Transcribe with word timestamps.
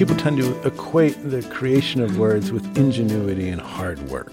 People 0.00 0.16
tend 0.16 0.38
to 0.38 0.66
equate 0.66 1.12
the 1.28 1.42
creation 1.50 2.00
of 2.00 2.16
words 2.16 2.50
with 2.50 2.64
ingenuity 2.78 3.50
and 3.50 3.60
hard 3.60 4.00
work. 4.08 4.32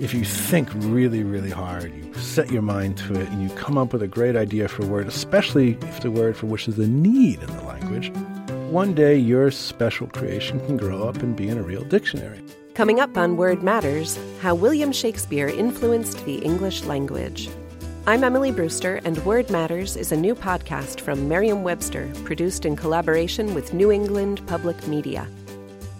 If 0.00 0.12
you 0.12 0.24
think 0.24 0.68
really, 0.74 1.22
really 1.22 1.50
hard, 1.50 1.94
you 1.94 2.12
set 2.14 2.50
your 2.50 2.62
mind 2.62 2.98
to 2.98 3.14
it, 3.20 3.28
and 3.28 3.40
you 3.40 3.48
come 3.56 3.78
up 3.78 3.92
with 3.92 4.02
a 4.02 4.08
great 4.08 4.34
idea 4.34 4.66
for 4.66 4.82
a 4.82 4.86
word, 4.88 5.06
especially 5.06 5.78
if 5.82 6.00
the 6.00 6.10
word 6.10 6.36
for 6.36 6.46
which 6.46 6.66
is 6.66 6.76
a 6.80 6.88
need 6.88 7.40
in 7.40 7.46
the 7.56 7.62
language, 7.62 8.10
one 8.68 8.94
day 8.94 9.16
your 9.16 9.52
special 9.52 10.08
creation 10.08 10.58
can 10.66 10.76
grow 10.76 11.08
up 11.08 11.18
and 11.18 11.36
be 11.36 11.48
in 11.48 11.56
a 11.56 11.62
real 11.62 11.84
dictionary. 11.84 12.42
Coming 12.74 12.98
up 12.98 13.16
on 13.16 13.36
Word 13.36 13.62
Matters 13.62 14.18
How 14.40 14.56
William 14.56 14.90
Shakespeare 14.90 15.46
Influenced 15.46 16.24
the 16.24 16.38
English 16.38 16.82
Language. 16.82 17.48
I'm 18.08 18.22
Emily 18.22 18.52
Brewster, 18.52 19.00
and 19.04 19.18
Word 19.24 19.50
Matters 19.50 19.96
is 19.96 20.12
a 20.12 20.16
new 20.16 20.36
podcast 20.36 21.00
from 21.00 21.28
Merriam 21.28 21.64
Webster, 21.64 22.08
produced 22.22 22.64
in 22.64 22.76
collaboration 22.76 23.52
with 23.52 23.74
New 23.74 23.90
England 23.90 24.46
Public 24.46 24.86
Media. 24.86 25.26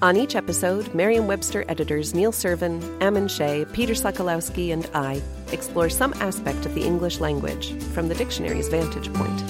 On 0.03 0.17
each 0.17 0.37
episode, 0.37 0.95
Merriam 0.95 1.27
Webster 1.27 1.65
editors 1.69 2.15
Neil 2.15 2.31
Serven, 2.31 2.81
Ammon 3.03 3.27
Shea, 3.27 3.65
Peter 3.73 3.95
Sokolowski, 3.95 4.73
and 4.73 4.89
I 4.95 5.21
explore 5.51 5.89
some 5.89 6.13
aspect 6.21 6.65
of 6.65 6.77
the 6.77 6.85
English 6.85 7.19
language 7.19 7.73
from 7.87 8.07
the 8.07 8.15
dictionary's 8.15 8.69
vantage 8.69 9.13
point. 9.13 9.43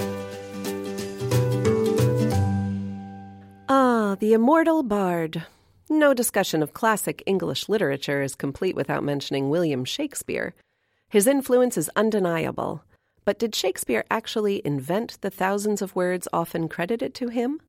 Ah, 3.69 4.17
the 4.19 4.33
immortal 4.33 4.83
bard. 4.83 5.45
No 5.91 6.15
discussion 6.15 6.63
of 6.63 6.73
classic 6.73 7.23
English 7.27 7.69
literature 7.69 8.23
is 8.23 8.35
complete 8.35 8.75
without 8.75 9.05
mentioning 9.05 9.51
William 9.51 9.85
Shakespeare. 9.85 10.55
His 11.09 11.27
influence 11.27 11.77
is 11.77 11.91
undeniable. 11.95 12.83
But 13.25 13.39
did 13.39 13.55
Shakespeare 13.55 14.05
actually 14.11 14.61
invent 14.65 15.19
the 15.21 15.31
thousands 15.31 15.81
of 15.81 15.95
words 15.95 16.27
often 16.33 16.69
credited 16.69 17.15
to 17.15 17.29
him? 17.29 17.61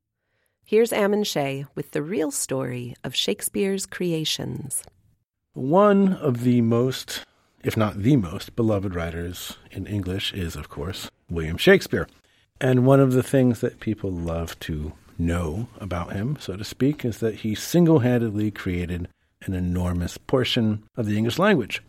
Here's 0.64 0.92
Ammon 0.92 1.24
Shea 1.24 1.64
with 1.74 1.92
the 1.92 2.02
real 2.02 2.30
story 2.30 2.94
of 3.04 3.14
Shakespeare's 3.14 3.86
creations. 3.86 4.82
One 5.54 6.14
of 6.14 6.42
the 6.42 6.60
most, 6.60 7.24
if 7.62 7.76
not 7.76 8.02
the 8.02 8.16
most, 8.16 8.54
beloved 8.54 8.94
writers 8.94 9.56
in 9.70 9.86
English 9.86 10.34
is, 10.34 10.56
of 10.56 10.68
course, 10.68 11.10
William 11.30 11.56
Shakespeare. 11.56 12.08
And 12.60 12.86
one 12.86 13.00
of 13.00 13.12
the 13.12 13.22
things 13.22 13.60
that 13.60 13.80
people 13.80 14.10
love 14.10 14.58
to 14.60 14.92
know 15.16 15.68
about 15.80 16.12
him, 16.12 16.36
so 16.40 16.56
to 16.56 16.64
speak, 16.64 17.04
is 17.04 17.18
that 17.18 17.36
he 17.36 17.54
single 17.54 18.00
handedly 18.00 18.50
created 18.50 19.08
an 19.42 19.54
enormous 19.54 20.18
portion 20.18 20.82
of 20.96 21.06
the 21.06 21.16
English 21.16 21.38
language. 21.38 21.82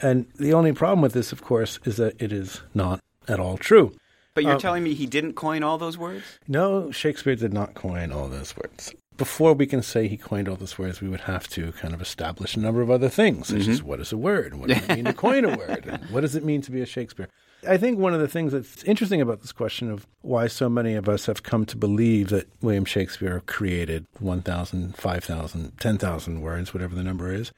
And 0.00 0.26
the 0.36 0.52
only 0.52 0.72
problem 0.72 1.00
with 1.00 1.12
this, 1.12 1.32
of 1.32 1.42
course, 1.42 1.78
is 1.84 1.96
that 1.96 2.20
it 2.20 2.32
is 2.32 2.60
not 2.74 3.00
at 3.26 3.40
all 3.40 3.58
true. 3.58 3.94
But 4.34 4.44
you're 4.44 4.54
Um, 4.54 4.60
telling 4.60 4.84
me 4.84 4.94
he 4.94 5.06
didn't 5.06 5.32
coin 5.34 5.62
all 5.62 5.78
those 5.78 5.98
words? 5.98 6.24
No, 6.46 6.90
Shakespeare 6.92 7.34
did 7.34 7.52
not 7.52 7.74
coin 7.74 8.12
all 8.12 8.28
those 8.28 8.56
words. 8.56 8.94
Before 9.16 9.52
we 9.52 9.66
can 9.66 9.82
say 9.82 10.06
he 10.06 10.16
coined 10.16 10.48
all 10.48 10.54
those 10.54 10.78
words, 10.78 11.00
we 11.00 11.08
would 11.08 11.22
have 11.22 11.48
to 11.48 11.72
kind 11.72 11.92
of 11.92 12.00
establish 12.00 12.54
a 12.54 12.60
number 12.60 12.80
of 12.80 12.90
other 12.90 13.08
things, 13.08 13.48
such 13.48 13.66
as 13.66 13.82
what 13.82 13.98
is 13.98 14.12
a 14.12 14.16
word? 14.16 14.54
What 14.54 14.68
does 14.68 14.78
it 14.88 14.94
mean 14.94 15.04
to 15.06 15.12
coin 15.26 15.44
a 15.44 15.56
word? 15.56 15.86
And 15.88 16.04
what 16.10 16.20
does 16.20 16.36
it 16.36 16.44
mean 16.44 16.62
to 16.62 16.70
be 16.70 16.80
a 16.80 16.86
Shakespeare? 16.86 17.26
I 17.68 17.76
think 17.78 17.98
one 17.98 18.14
of 18.14 18.20
the 18.20 18.28
things 18.28 18.52
that's 18.52 18.84
interesting 18.84 19.20
about 19.20 19.40
this 19.40 19.50
question 19.50 19.90
of 19.90 20.06
why 20.20 20.46
so 20.46 20.68
many 20.68 20.94
of 20.94 21.08
us 21.08 21.26
have 21.26 21.42
come 21.42 21.66
to 21.66 21.76
believe 21.76 22.28
that 22.28 22.46
William 22.62 22.84
Shakespeare 22.84 23.42
created 23.46 24.06
1,000, 24.20 24.94
5,000, 24.96 25.72
10,000 25.80 26.40
words, 26.40 26.72
whatever 26.72 26.94
the 26.94 27.02
number 27.02 27.32
is, 27.32 27.50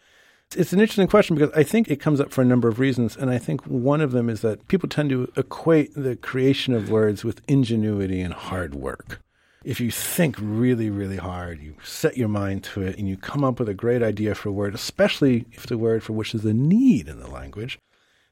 it's 0.57 0.73
an 0.73 0.81
interesting 0.81 1.07
question 1.07 1.37
because 1.37 1.55
I 1.55 1.63
think 1.63 1.89
it 1.89 2.01
comes 2.01 2.21
up 2.21 2.33
for 2.33 2.43
a 2.43 2.47
number 2.47 2.69
of 2.69 2.79
reasons. 2.79 3.17
And 3.17 3.31
I 3.31 3.39
think 3.39 3.65
one 3.67 4.01
of 4.01 4.13
them 4.13 4.29
is 4.29 4.41
that 4.41 4.67
people 4.69 4.89
tend 4.89 5.11
to 5.11 5.31
equate 5.37 5.95
the 5.95 6.17
creation 6.17 6.75
of 6.75 6.91
words 6.91 7.25
with 7.25 7.43
ingenuity 7.49 8.21
and 8.21 8.35
hard 8.35 8.75
work. 8.75 9.21
If 9.63 9.79
you 9.79 9.91
think 9.91 10.37
really, 10.39 10.89
really 10.89 11.19
hard, 11.19 11.61
you 11.61 11.77
set 11.85 12.17
your 12.17 12.29
mind 12.29 12.65
to 12.65 12.83
it, 12.83 12.99
and 12.99 13.07
you 13.07 13.19
come 13.19 13.45
up 13.45 13.59
with 13.59 13.69
a 13.69 13.75
great 13.75 14.03
idea 14.03 14.35
for 14.35 14.49
a 14.49 14.53
word, 14.53 14.75
especially 14.75 15.45
if 15.53 15.67
the 15.67 15.77
word 15.77 16.03
for 16.03 16.15
which 16.15 16.33
there's 16.33 16.47
a 16.47 16.55
need 16.55 17.09
in 17.09 17.21
the 17.21 17.31
language, 17.31 17.79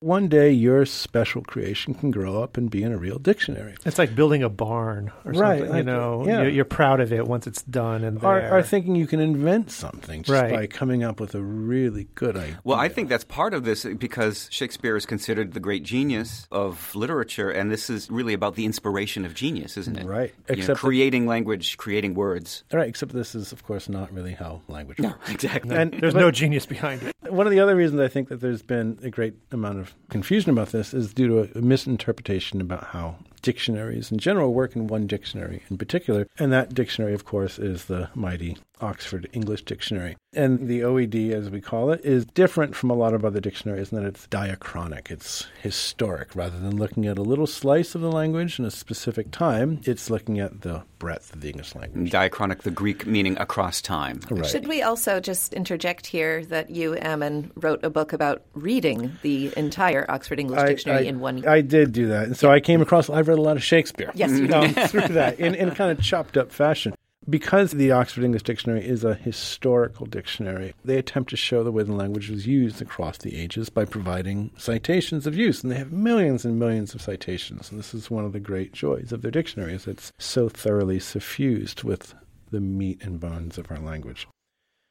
one 0.00 0.28
day 0.28 0.50
your 0.52 0.86
special 0.86 1.42
creation 1.42 1.92
can 1.92 2.10
grow 2.12 2.40
up 2.42 2.56
and 2.56 2.70
be 2.70 2.82
in 2.84 2.92
a 2.92 2.96
real 2.96 3.18
dictionary. 3.18 3.74
It's 3.84 3.98
like 3.98 4.14
building 4.14 4.42
a 4.44 4.48
barn 4.48 5.10
or 5.24 5.32
Right, 5.32 5.58
something. 5.58 5.68
like- 5.70 5.78
you 5.78 5.82
know, 5.84 6.24
yeah. 6.26 6.42
you're, 6.42 6.50
you're 6.50 6.64
proud 6.64 7.00
of 7.00 7.12
it 7.12 7.26
once 7.26 7.46
it's 7.48 7.62
done 7.62 8.04
and 8.04 8.22
Or, 8.22 8.40
there. 8.40 8.54
or 8.58 8.62
thinking 8.62 8.94
you 8.94 9.08
can 9.08 9.18
invent 9.18 9.70
something 9.72 10.22
just 10.22 10.40
Right. 10.40 10.52
by 10.52 10.66
coming 10.68 11.02
up 11.02 11.18
with 11.18 11.34
a 11.34 11.42
really 11.42 12.06
good 12.14 12.36
idea. 12.36 12.60
Well, 12.62 12.78
I 12.78 12.88
think 12.88 13.08
that's 13.08 13.24
part 13.24 13.54
of 13.54 13.64
this 13.64 13.84
because 13.84 14.46
Shakespeare 14.52 14.96
is 14.96 15.04
considered 15.04 15.52
the 15.54 15.60
great 15.60 15.82
genius 15.82 16.46
of 16.52 16.94
literature, 16.94 17.50
and 17.50 17.70
this 17.70 17.90
is 17.90 18.08
really 18.08 18.34
about 18.34 18.54
the 18.54 18.66
inspiration 18.66 19.24
of 19.24 19.34
genius, 19.34 19.76
isn't 19.76 19.98
it? 19.98 20.06
Right. 20.06 20.30
You 20.48 20.54
know, 20.56 20.60
Except 20.60 20.66
that- 20.68 20.86
creating 20.86 21.26
language, 21.26 21.76
creating 21.76 22.14
words. 22.14 22.62
All 22.72 22.78
right, 22.78 22.88
except 22.88 23.12
this 23.12 23.34
is, 23.34 23.50
of 23.50 23.64
course, 23.64 23.88
not 23.88 24.12
really 24.12 24.34
how 24.34 24.60
language 24.68 25.00
works. 25.00 25.16
Exactly. 25.30 25.74
And 25.76 25.92
There's 25.92 26.14
but 26.14 26.20
no 26.20 26.30
genius 26.30 26.66
behind 26.66 27.02
it. 27.02 27.14
One 27.30 27.46
of 27.46 27.50
the 27.50 27.60
other 27.60 27.76
reasons 27.76 28.00
I 28.00 28.08
think 28.08 28.28
that 28.28 28.40
there's 28.40 28.62
been 28.62 28.98
a 29.02 29.10
great 29.10 29.34
amount 29.52 29.78
of 29.78 29.94
confusion 30.10 30.50
about 30.50 30.68
this 30.68 30.92
is 30.94 31.12
due 31.12 31.28
to 31.28 31.58
a, 31.58 31.62
misinterpretation 31.62 32.60
about 32.60 32.84
how 32.84 33.16
dictionaries 33.48 34.12
in 34.12 34.18
general 34.18 34.52
work 34.52 34.76
in 34.76 34.88
one 34.88 35.06
dictionary 35.06 35.62
in 35.70 35.78
particular. 35.78 36.26
And 36.38 36.52
that 36.52 36.74
dictionary, 36.74 37.14
of 37.14 37.24
course, 37.24 37.58
is 37.58 37.86
the 37.86 38.10
mighty 38.14 38.58
Oxford 38.80 39.28
English 39.32 39.62
Dictionary. 39.62 40.16
And 40.34 40.68
the 40.68 40.80
OED, 40.80 41.32
as 41.32 41.50
we 41.50 41.60
call 41.60 41.90
it, 41.90 42.04
is 42.04 42.24
different 42.26 42.76
from 42.76 42.90
a 42.90 42.94
lot 42.94 43.14
of 43.14 43.24
other 43.24 43.40
dictionaries 43.40 43.90
in 43.90 44.00
that 44.00 44.06
it's 44.06 44.26
diachronic, 44.28 45.10
it's 45.10 45.46
historic. 45.62 46.34
Rather 46.36 46.58
than 46.58 46.76
looking 46.76 47.06
at 47.06 47.18
a 47.18 47.22
little 47.22 47.46
slice 47.46 47.94
of 47.94 48.02
the 48.02 48.12
language 48.12 48.58
in 48.58 48.64
a 48.64 48.70
specific 48.70 49.30
time, 49.30 49.80
it's 49.84 50.10
looking 50.10 50.38
at 50.38 50.60
the 50.60 50.82
breadth 50.98 51.32
of 51.32 51.40
the 51.40 51.48
English 51.48 51.74
language. 51.74 52.10
Diachronic, 52.10 52.62
the 52.62 52.70
Greek 52.70 53.06
meaning 53.06 53.38
across 53.38 53.80
time. 53.80 54.20
Right. 54.30 54.44
Should 54.46 54.66
we 54.66 54.82
also 54.82 55.18
just 55.18 55.54
interject 55.54 56.06
here 56.06 56.44
that 56.46 56.70
you, 56.70 56.96
Ammon, 56.98 57.50
wrote 57.56 57.82
a 57.82 57.90
book 57.90 58.12
about 58.12 58.42
reading 58.52 59.16
the 59.22 59.52
entire 59.56 60.04
Oxford 60.08 60.38
English 60.38 60.62
Dictionary 60.68 61.08
in 61.08 61.20
one 61.20 61.46
I 61.46 61.62
did 61.62 61.92
do 61.92 62.08
that. 62.08 62.24
And 62.24 62.36
so 62.36 62.50
I 62.50 62.60
came 62.60 62.82
across, 62.82 63.08
I've 63.08 63.28
read 63.28 63.37
a 63.38 63.42
lot 63.42 63.56
of 63.56 63.64
Shakespeare. 63.64 64.10
Yes, 64.14 64.38
you 64.38 64.52
um, 64.52 64.74
through 64.88 65.08
that 65.08 65.38
in, 65.38 65.54
in 65.54 65.70
kind 65.72 65.90
of 65.90 66.04
chopped 66.04 66.36
up 66.36 66.52
fashion. 66.52 66.94
Because 67.28 67.72
the 67.72 67.92
Oxford 67.92 68.24
English 68.24 68.44
Dictionary 68.44 68.86
is 68.86 69.04
a 69.04 69.14
historical 69.14 70.06
dictionary, 70.06 70.72
they 70.82 70.96
attempt 70.96 71.28
to 71.30 71.36
show 71.36 71.62
the 71.62 71.72
way 71.72 71.82
the 71.82 71.92
language 71.92 72.30
was 72.30 72.46
used 72.46 72.80
across 72.80 73.18
the 73.18 73.36
ages 73.36 73.68
by 73.68 73.84
providing 73.84 74.50
citations 74.56 75.26
of 75.26 75.36
use. 75.36 75.62
And 75.62 75.70
they 75.70 75.76
have 75.76 75.92
millions 75.92 76.46
and 76.46 76.58
millions 76.58 76.94
of 76.94 77.02
citations. 77.02 77.70
And 77.70 77.78
this 77.78 77.92
is 77.92 78.10
one 78.10 78.24
of 78.24 78.32
the 78.32 78.40
great 78.40 78.72
joys 78.72 79.12
of 79.12 79.20
their 79.20 79.30
dictionary, 79.30 79.74
is 79.74 79.86
it's 79.86 80.10
so 80.18 80.48
thoroughly 80.48 80.98
suffused 80.98 81.84
with 81.84 82.14
the 82.50 82.60
meat 82.60 83.02
and 83.02 83.20
bones 83.20 83.58
of 83.58 83.70
our 83.70 83.78
language. 83.78 84.26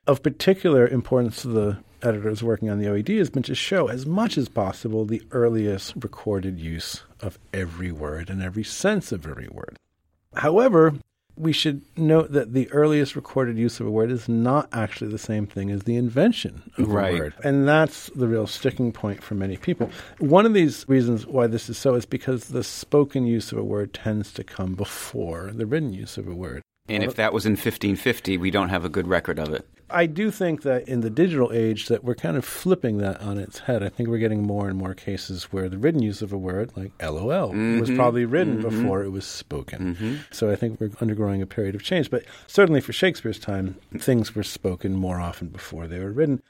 Of 0.08 0.24
particular 0.24 0.88
importance 0.88 1.42
to 1.42 1.50
the 1.50 1.78
editors 2.02 2.42
working 2.42 2.70
on 2.70 2.80
the 2.80 2.86
OED 2.86 3.18
has 3.18 3.30
been 3.30 3.44
to 3.44 3.56
show 3.56 3.88
as 3.88 4.06
much 4.06 4.38
as 4.38 4.48
possible 4.48 5.04
the 5.04 5.22
earliest 5.32 5.94
recorded 5.98 6.60
use 6.60 7.04
of 7.20 7.38
every 7.54 7.92
word 7.92 8.30
and 8.30 8.42
every 8.42 8.64
sense 8.64 9.12
of 9.12 9.28
every 9.28 9.50
word. 9.50 9.78
However, 10.36 10.94
we 11.36 11.52
should 11.52 11.82
note 11.98 12.32
that 12.32 12.54
the 12.54 12.72
earliest 12.72 13.16
recorded 13.16 13.58
use 13.58 13.80
of 13.80 13.88
a 13.88 13.92
word 13.92 14.10
is 14.10 14.30
not 14.30 14.70
actually 14.72 15.12
the 15.12 15.18
same 15.18 15.46
thing 15.46 15.72
as 15.72 15.84
the 15.84 15.98
invention 15.98 16.72
of 16.78 16.88
Right. 16.88 17.14
a 17.16 17.18
word. 17.20 17.34
And 17.44 17.68
that's 17.68 18.10
the 18.16 18.28
real 18.28 18.48
sticking 18.48 18.92
point 18.94 19.22
for 19.22 19.36
many 19.36 19.58
people. 19.58 19.90
One 20.20 20.46
of 20.46 20.54
these 20.54 20.86
reasons 20.88 21.28
why 21.28 21.48
this 21.48 21.70
is 21.70 21.78
so 21.78 21.96
is 21.96 22.06
because 22.06 22.46
the 22.46 22.64
spoken 22.64 23.26
use 23.26 23.52
of 23.52 23.58
a 23.58 23.64
word 23.64 23.94
tends 23.94 24.32
to 24.34 24.44
come 24.44 24.74
before 24.74 25.52
the 25.54 25.66
written 25.66 25.94
use 25.94 26.18
of 26.18 26.28
a 26.28 26.34
word. 26.34 26.62
And 26.88 27.04
if 27.04 27.16
that 27.16 27.34
was 27.34 27.46
in 27.46 27.54
1550, 27.54 28.38
we 28.38 28.50
don't 28.52 28.70
have 28.70 28.86
a 28.86 28.90
good 28.90 29.08
record 29.08 29.38
of 29.38 29.54
it. 29.54 29.68
I 29.90 30.06
do 30.06 30.32
think 30.32 30.64
that 30.64 30.88
in 30.88 31.00
the 31.02 31.10
digital 31.10 31.52
age 31.54 31.88
that 31.88 32.04
we're 32.04 32.16
kind 32.16 32.36
of 32.36 32.44
flipping 32.44 32.98
that 32.98 33.22
on 33.22 33.38
its 33.38 33.60
head. 33.60 33.82
I 33.84 33.90
think 33.90 34.10
we're 34.10 34.18
getting 34.18 34.44
more 34.44 34.68
and 34.68 34.78
more 34.78 34.94
cases 34.94 35.46
where 35.46 35.70
the 35.70 35.78
written 35.78 36.02
use 36.04 36.22
of 36.22 36.34
a 36.34 36.38
word, 36.38 36.72
like 36.76 36.92
LOL, 37.02 37.52
Mm-hmm. 37.52 37.80
was 37.80 37.90
probably 37.92 38.26
written 38.26 38.62
before 38.62 39.04
it 39.04 39.10
was 39.12 39.26
spoken. 39.26 40.20
So 40.32 40.52
I 40.52 40.56
think 40.56 40.82
we're 40.82 40.92
undergoing 41.00 41.42
a 41.42 41.46
period 41.48 41.74
of 41.76 41.84
change. 41.84 42.10
But 42.12 42.24
certainly 42.48 42.82
for 42.82 42.92
Shakespeare's 42.92 43.40
time, 43.40 43.78
things 43.98 44.36
were 44.36 44.44
spoken 44.44 44.94
more 44.94 45.20
often 45.22 45.48
before 45.48 45.88
they 45.88 46.00
were 46.00 46.12
written. 46.12 46.42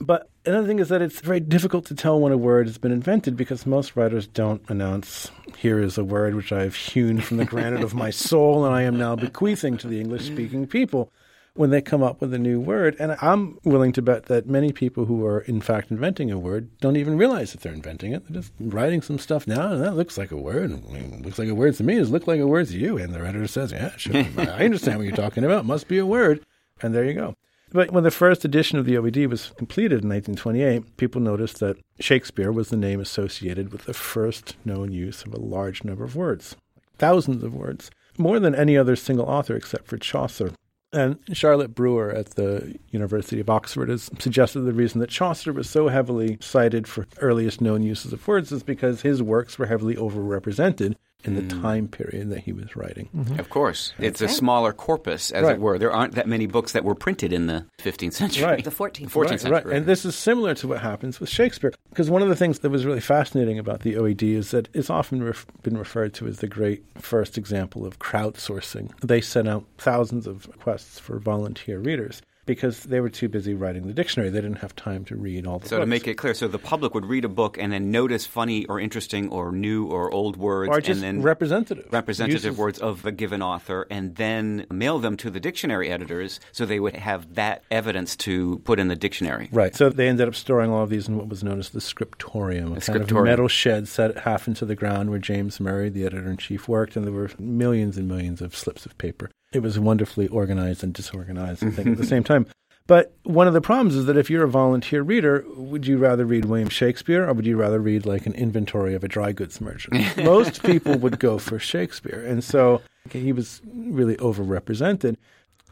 But 0.00 0.28
another 0.46 0.66
thing 0.66 0.78
is 0.78 0.88
that 0.88 1.02
it's 1.02 1.20
very 1.20 1.38
difficult 1.40 1.84
to 1.86 1.94
tell 1.94 2.18
when 2.18 2.32
a 2.32 2.36
word 2.36 2.66
has 2.66 2.78
been 2.78 2.92
invented 2.92 3.36
because 3.36 3.66
most 3.66 3.94
writers 3.94 4.26
don't 4.26 4.62
announce, 4.68 5.30
here 5.58 5.78
is 5.78 5.96
a 5.98 6.04
word 6.04 6.34
which 6.34 6.50
I 6.52 6.62
have 6.62 6.74
hewn 6.74 7.20
from 7.20 7.36
the 7.36 7.44
granite 7.44 7.82
of 7.84 7.94
my 7.94 8.10
soul 8.10 8.64
and 8.64 8.74
I 8.74 8.82
am 8.82 8.98
now 8.98 9.16
bequeathing 9.16 9.76
to 9.78 9.88
the 9.88 10.00
English 10.00 10.26
speaking 10.26 10.66
people 10.66 11.12
when 11.54 11.70
they 11.70 11.82
come 11.82 12.02
up 12.02 12.20
with 12.20 12.32
a 12.32 12.38
new 12.38 12.58
word. 12.58 12.96
And 12.98 13.16
I'm 13.20 13.58
willing 13.64 13.92
to 13.92 14.02
bet 14.02 14.26
that 14.26 14.46
many 14.46 14.72
people 14.72 15.04
who 15.04 15.24
are 15.26 15.40
in 15.40 15.60
fact 15.60 15.90
inventing 15.90 16.30
a 16.30 16.38
word 16.38 16.70
don't 16.78 16.96
even 16.96 17.18
realize 17.18 17.52
that 17.52 17.60
they're 17.60 17.72
inventing 17.72 18.12
it. 18.12 18.26
They're 18.26 18.40
just 18.40 18.52
writing 18.58 19.02
some 19.02 19.18
stuff 19.18 19.46
down 19.46 19.72
and 19.72 19.82
that 19.82 19.96
looks 19.96 20.16
like 20.16 20.30
a 20.30 20.36
word. 20.36 20.72
I 20.72 20.92
mean, 20.92 21.22
looks 21.22 21.38
like 21.38 21.48
a 21.48 21.54
word 21.54 21.74
to 21.76 21.84
me. 21.84 21.96
It 21.96 22.08
look 22.08 22.26
like 22.26 22.40
a 22.40 22.46
word 22.46 22.68
to 22.68 22.78
you? 22.78 22.96
And 22.98 23.12
the 23.12 23.20
editor 23.20 23.46
says, 23.46 23.72
yeah, 23.72 23.96
sure. 23.96 24.16
I 24.38 24.64
understand 24.64 24.98
what 24.98 25.06
you're 25.06 25.16
talking 25.16 25.44
about. 25.44 25.66
Must 25.66 25.88
be 25.88 25.98
a 25.98 26.06
word. 26.06 26.44
And 26.80 26.94
there 26.94 27.04
you 27.04 27.14
go. 27.14 27.36
But 27.72 27.90
when 27.90 28.04
the 28.04 28.10
first 28.10 28.44
edition 28.44 28.78
of 28.78 28.84
the 28.84 28.96
OED 28.96 29.30
was 29.30 29.52
completed 29.56 30.02
in 30.02 30.10
1928, 30.10 30.98
people 30.98 31.22
noticed 31.22 31.58
that 31.60 31.78
Shakespeare 32.00 32.52
was 32.52 32.68
the 32.68 32.76
name 32.76 33.00
associated 33.00 33.72
with 33.72 33.86
the 33.86 33.94
first 33.94 34.56
known 34.64 34.92
use 34.92 35.24
of 35.24 35.32
a 35.32 35.40
large 35.40 35.82
number 35.82 36.04
of 36.04 36.14
words, 36.14 36.54
thousands 36.98 37.42
of 37.42 37.54
words, 37.54 37.90
more 38.18 38.38
than 38.38 38.54
any 38.54 38.76
other 38.76 38.94
single 38.94 39.24
author 39.24 39.56
except 39.56 39.86
for 39.86 39.96
Chaucer. 39.96 40.52
And 40.92 41.18
Charlotte 41.32 41.74
Brewer 41.74 42.10
at 42.10 42.30
the 42.30 42.78
University 42.90 43.40
of 43.40 43.48
Oxford 43.48 43.88
has 43.88 44.10
suggested 44.18 44.60
the 44.60 44.74
reason 44.74 45.00
that 45.00 45.08
Chaucer 45.08 45.52
was 45.52 45.68
so 45.68 45.88
heavily 45.88 46.36
cited 46.40 46.86
for 46.86 47.06
earliest 47.18 47.62
known 47.62 47.82
uses 47.82 48.12
of 48.12 48.28
words 48.28 48.52
is 48.52 48.62
because 48.62 49.00
his 49.00 49.22
works 49.22 49.58
were 49.58 49.66
heavily 49.66 49.96
overrepresented 49.96 50.96
in 51.24 51.34
the 51.34 51.42
mm. 51.42 51.62
time 51.62 51.88
period 51.88 52.30
that 52.30 52.40
he 52.40 52.52
was 52.52 52.74
writing. 52.76 53.08
Mm-hmm. 53.14 53.38
Of 53.38 53.50
course. 53.50 53.92
It's 53.98 54.20
a 54.20 54.28
smaller 54.28 54.72
corpus, 54.72 55.30
as 55.30 55.44
Right. 55.44 55.54
it 55.54 55.60
were. 55.60 55.78
There 55.78 55.92
aren't 55.92 56.14
that 56.14 56.26
many 56.26 56.46
books 56.46 56.72
that 56.72 56.84
were 56.84 56.94
printed 56.94 57.32
in 57.32 57.46
the 57.46 57.64
15th 57.78 58.14
century. 58.14 58.44
Right. 58.44 58.64
The 58.64 58.70
14th. 58.70 59.10
14th 59.10 59.30
right, 59.30 59.40
century. 59.40 59.62
right. 59.64 59.76
And 59.76 59.86
this 59.86 60.04
is 60.04 60.14
similar 60.14 60.54
to 60.54 60.68
what 60.68 60.80
happens 60.80 61.20
with 61.20 61.28
Shakespeare. 61.28 61.72
Because 61.90 62.10
one 62.10 62.22
of 62.22 62.28
the 62.28 62.36
things 62.36 62.60
that 62.60 62.70
was 62.70 62.84
really 62.84 63.00
fascinating 63.00 63.58
about 63.58 63.80
the 63.80 63.94
OED 63.94 64.22
is 64.22 64.50
that 64.50 64.68
it's 64.74 64.90
often 64.90 65.22
ref- 65.22 65.46
been 65.62 65.76
referred 65.76 66.14
to 66.14 66.26
as 66.26 66.38
the 66.38 66.48
great 66.48 66.84
first 66.98 67.38
example 67.38 67.86
of 67.86 67.98
crowdsourcing. 67.98 68.90
They 69.00 69.20
sent 69.20 69.48
out 69.48 69.64
thousands 69.78 70.26
of 70.26 70.46
requests 70.48 70.98
for 70.98 71.18
volunteer 71.18 71.78
readers 71.78 72.22
because 72.44 72.80
they 72.84 73.00
were 73.00 73.08
too 73.08 73.28
busy 73.28 73.54
writing 73.54 73.86
the 73.86 73.92
dictionary. 73.92 74.28
They 74.30 74.40
didn't 74.40 74.58
have 74.58 74.74
time 74.74 75.04
to 75.06 75.16
read 75.16 75.46
all 75.46 75.60
the 75.60 75.68
So 75.68 75.76
books. 75.76 75.82
to 75.84 75.86
make 75.86 76.08
it 76.08 76.14
clear, 76.14 76.34
so 76.34 76.48
the 76.48 76.58
public 76.58 76.92
would 76.94 77.06
read 77.06 77.24
a 77.24 77.28
book 77.28 77.56
and 77.56 77.72
then 77.72 77.90
notice 77.92 78.26
funny 78.26 78.66
or 78.66 78.80
interesting 78.80 79.28
or 79.30 79.52
new 79.52 79.86
or 79.86 80.10
old 80.12 80.36
words 80.36 80.68
or 80.70 80.80
just 80.80 81.02
and 81.02 81.18
then 81.18 81.22
representative. 81.22 81.86
representative 81.92 82.44
Uses- 82.44 82.58
words 82.58 82.78
of 82.80 83.06
a 83.06 83.12
given 83.12 83.42
author 83.42 83.86
and 83.90 84.16
then 84.16 84.66
mail 84.70 84.98
them 84.98 85.16
to 85.18 85.30
the 85.30 85.38
dictionary 85.38 85.88
editors 85.90 86.40
so 86.50 86.66
they 86.66 86.80
would 86.80 86.96
have 86.96 87.34
that 87.34 87.62
evidence 87.70 88.16
to 88.16 88.58
put 88.64 88.80
in 88.80 88.88
the 88.88 88.96
dictionary. 88.96 89.48
Right. 89.52 89.74
So 89.76 89.88
they 89.88 90.08
ended 90.08 90.26
up 90.26 90.34
storing 90.34 90.70
all 90.70 90.82
of 90.82 90.90
these 90.90 91.06
in 91.08 91.16
what 91.16 91.28
was 91.28 91.44
known 91.44 91.60
as 91.60 91.70
the 91.70 91.80
scriptorium, 91.80 92.72
a 92.76 92.80
kind 92.80 93.02
of 93.02 93.24
metal 93.24 93.46
shed 93.48 93.86
set 93.86 94.18
half 94.18 94.48
into 94.48 94.64
the 94.66 94.74
ground 94.74 95.10
where 95.10 95.18
James 95.20 95.60
Murray, 95.60 95.90
the 95.90 96.04
editor 96.04 96.28
in 96.30 96.36
chief, 96.38 96.66
worked, 96.66 96.96
and 96.96 97.04
there 97.04 97.12
were 97.12 97.30
millions 97.38 97.96
and 97.96 98.08
millions 98.08 98.42
of 98.42 98.56
slips 98.56 98.84
of 98.84 98.98
paper. 98.98 99.30
It 99.52 99.60
was 99.60 99.78
wonderfully 99.78 100.28
organized 100.28 100.82
and 100.82 100.92
disorganized, 100.92 101.64
I 101.64 101.70
think, 101.70 101.88
at 101.88 101.98
the 101.98 102.06
same 102.14 102.24
time. 102.24 102.46
But 102.86 103.14
one 103.22 103.46
of 103.46 103.54
the 103.54 103.60
problems 103.60 103.94
is 103.94 104.06
that 104.06 104.16
if 104.16 104.28
you're 104.28 104.44
a 104.44 104.48
volunteer 104.48 105.02
reader, 105.02 105.44
would 105.54 105.86
you 105.86 105.98
rather 105.98 106.24
read 106.26 106.46
William 106.46 106.68
Shakespeare 106.68 107.28
or 107.28 107.32
would 107.32 107.46
you 107.46 107.56
rather 107.56 107.78
read 107.78 108.06
like 108.06 108.26
an 108.26 108.34
inventory 108.34 108.94
of 108.94 109.04
a 109.04 109.08
dry 109.08 109.32
goods 109.32 109.60
merchant? 109.60 110.16
Most 110.24 110.64
people 110.64 110.98
would 110.98 111.20
go 111.20 111.38
for 111.38 111.58
Shakespeare. 111.58 112.24
And 112.26 112.42
so 112.42 112.82
he 113.10 113.32
was 113.32 113.60
really 113.64 114.16
overrepresented 114.16 115.16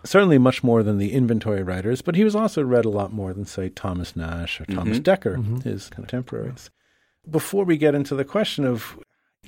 certainly 0.04 0.38
much 0.38 0.62
more 0.62 0.82
than 0.82 0.98
the 0.98 1.12
inventory 1.12 1.62
writers, 1.62 2.02
but 2.02 2.14
he 2.14 2.24
was 2.24 2.34
also 2.34 2.62
read 2.62 2.84
a 2.84 2.90
lot 2.90 3.12
more 3.12 3.32
than, 3.32 3.44
say, 3.44 3.68
Thomas 3.68 4.16
Nash 4.16 4.60
or 4.60 4.64
Thomas 4.66 4.98
mm-hmm. 4.98 5.10
Dekker, 5.10 5.36
mm-hmm. 5.36 5.60
his 5.60 5.90
contemporaries. 5.90 6.70
Before 7.28 7.64
we 7.64 7.76
get 7.76 7.94
into 7.94 8.14
the 8.14 8.24
question 8.24 8.64
of 8.64 8.98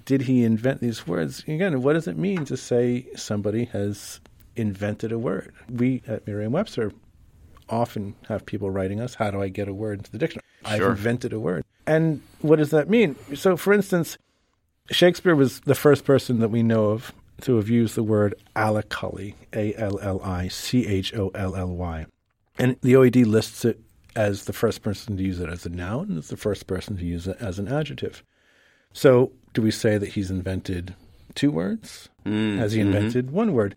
did 0.04 0.22
he 0.22 0.44
invent 0.44 0.80
these 0.80 1.06
words, 1.06 1.40
again, 1.46 1.82
what 1.82 1.94
does 1.94 2.08
it 2.08 2.16
mean 2.16 2.44
to 2.46 2.56
say 2.56 3.06
somebody 3.16 3.66
has 3.66 4.20
invented 4.56 5.12
a 5.12 5.18
word? 5.18 5.52
We 5.70 6.02
at 6.06 6.26
Merriam 6.26 6.52
Webster 6.52 6.92
often 7.68 8.14
have 8.28 8.44
people 8.44 8.70
writing 8.70 9.00
us, 9.00 9.14
How 9.14 9.30
do 9.30 9.40
I 9.40 9.48
get 9.48 9.68
a 9.68 9.74
word 9.74 9.98
into 9.98 10.12
the 10.12 10.18
dictionary? 10.18 10.44
I've 10.64 10.82
invented 10.82 11.32
a 11.32 11.40
word. 11.40 11.64
And 11.86 12.22
what 12.40 12.56
does 12.56 12.70
that 12.70 12.88
mean? 12.88 13.16
So, 13.34 13.56
for 13.56 13.72
instance, 13.72 14.16
Shakespeare 14.90 15.34
was 15.34 15.60
the 15.60 15.74
first 15.74 16.04
person 16.04 16.40
that 16.40 16.50
we 16.50 16.62
know 16.62 16.90
of 16.90 17.12
to 17.42 17.56
have 17.56 17.68
used 17.68 17.94
the 17.96 18.02
word 18.02 18.34
allicholy, 18.54 19.34
A 19.52 19.74
L 19.74 19.98
L 20.00 20.20
I 20.22 20.48
C 20.48 20.86
H 20.86 21.14
O 21.14 21.30
L 21.34 21.56
L 21.56 21.68
Y. 21.68 22.06
And 22.58 22.76
the 22.82 22.92
OED 22.92 23.26
lists 23.26 23.64
it 23.64 23.80
as 24.14 24.44
the 24.44 24.52
first 24.52 24.82
person 24.82 25.16
to 25.16 25.22
use 25.22 25.40
it 25.40 25.48
as 25.48 25.64
a 25.64 25.70
noun 25.70 26.10
and 26.10 26.18
it's 26.18 26.28
the 26.28 26.36
first 26.36 26.66
person 26.66 26.96
to 26.98 27.04
use 27.04 27.26
it 27.26 27.36
as 27.40 27.58
an 27.58 27.66
adjective. 27.66 28.22
So, 28.92 29.32
do 29.52 29.62
we 29.62 29.70
say 29.70 29.98
that 29.98 30.10
he's 30.10 30.30
invented 30.30 30.94
two 31.34 31.50
words? 31.50 32.08
Mm, 32.24 32.58
Has 32.58 32.72
he 32.72 32.80
mm-hmm. 32.80 32.94
invented 32.94 33.30
one 33.30 33.52
word? 33.52 33.76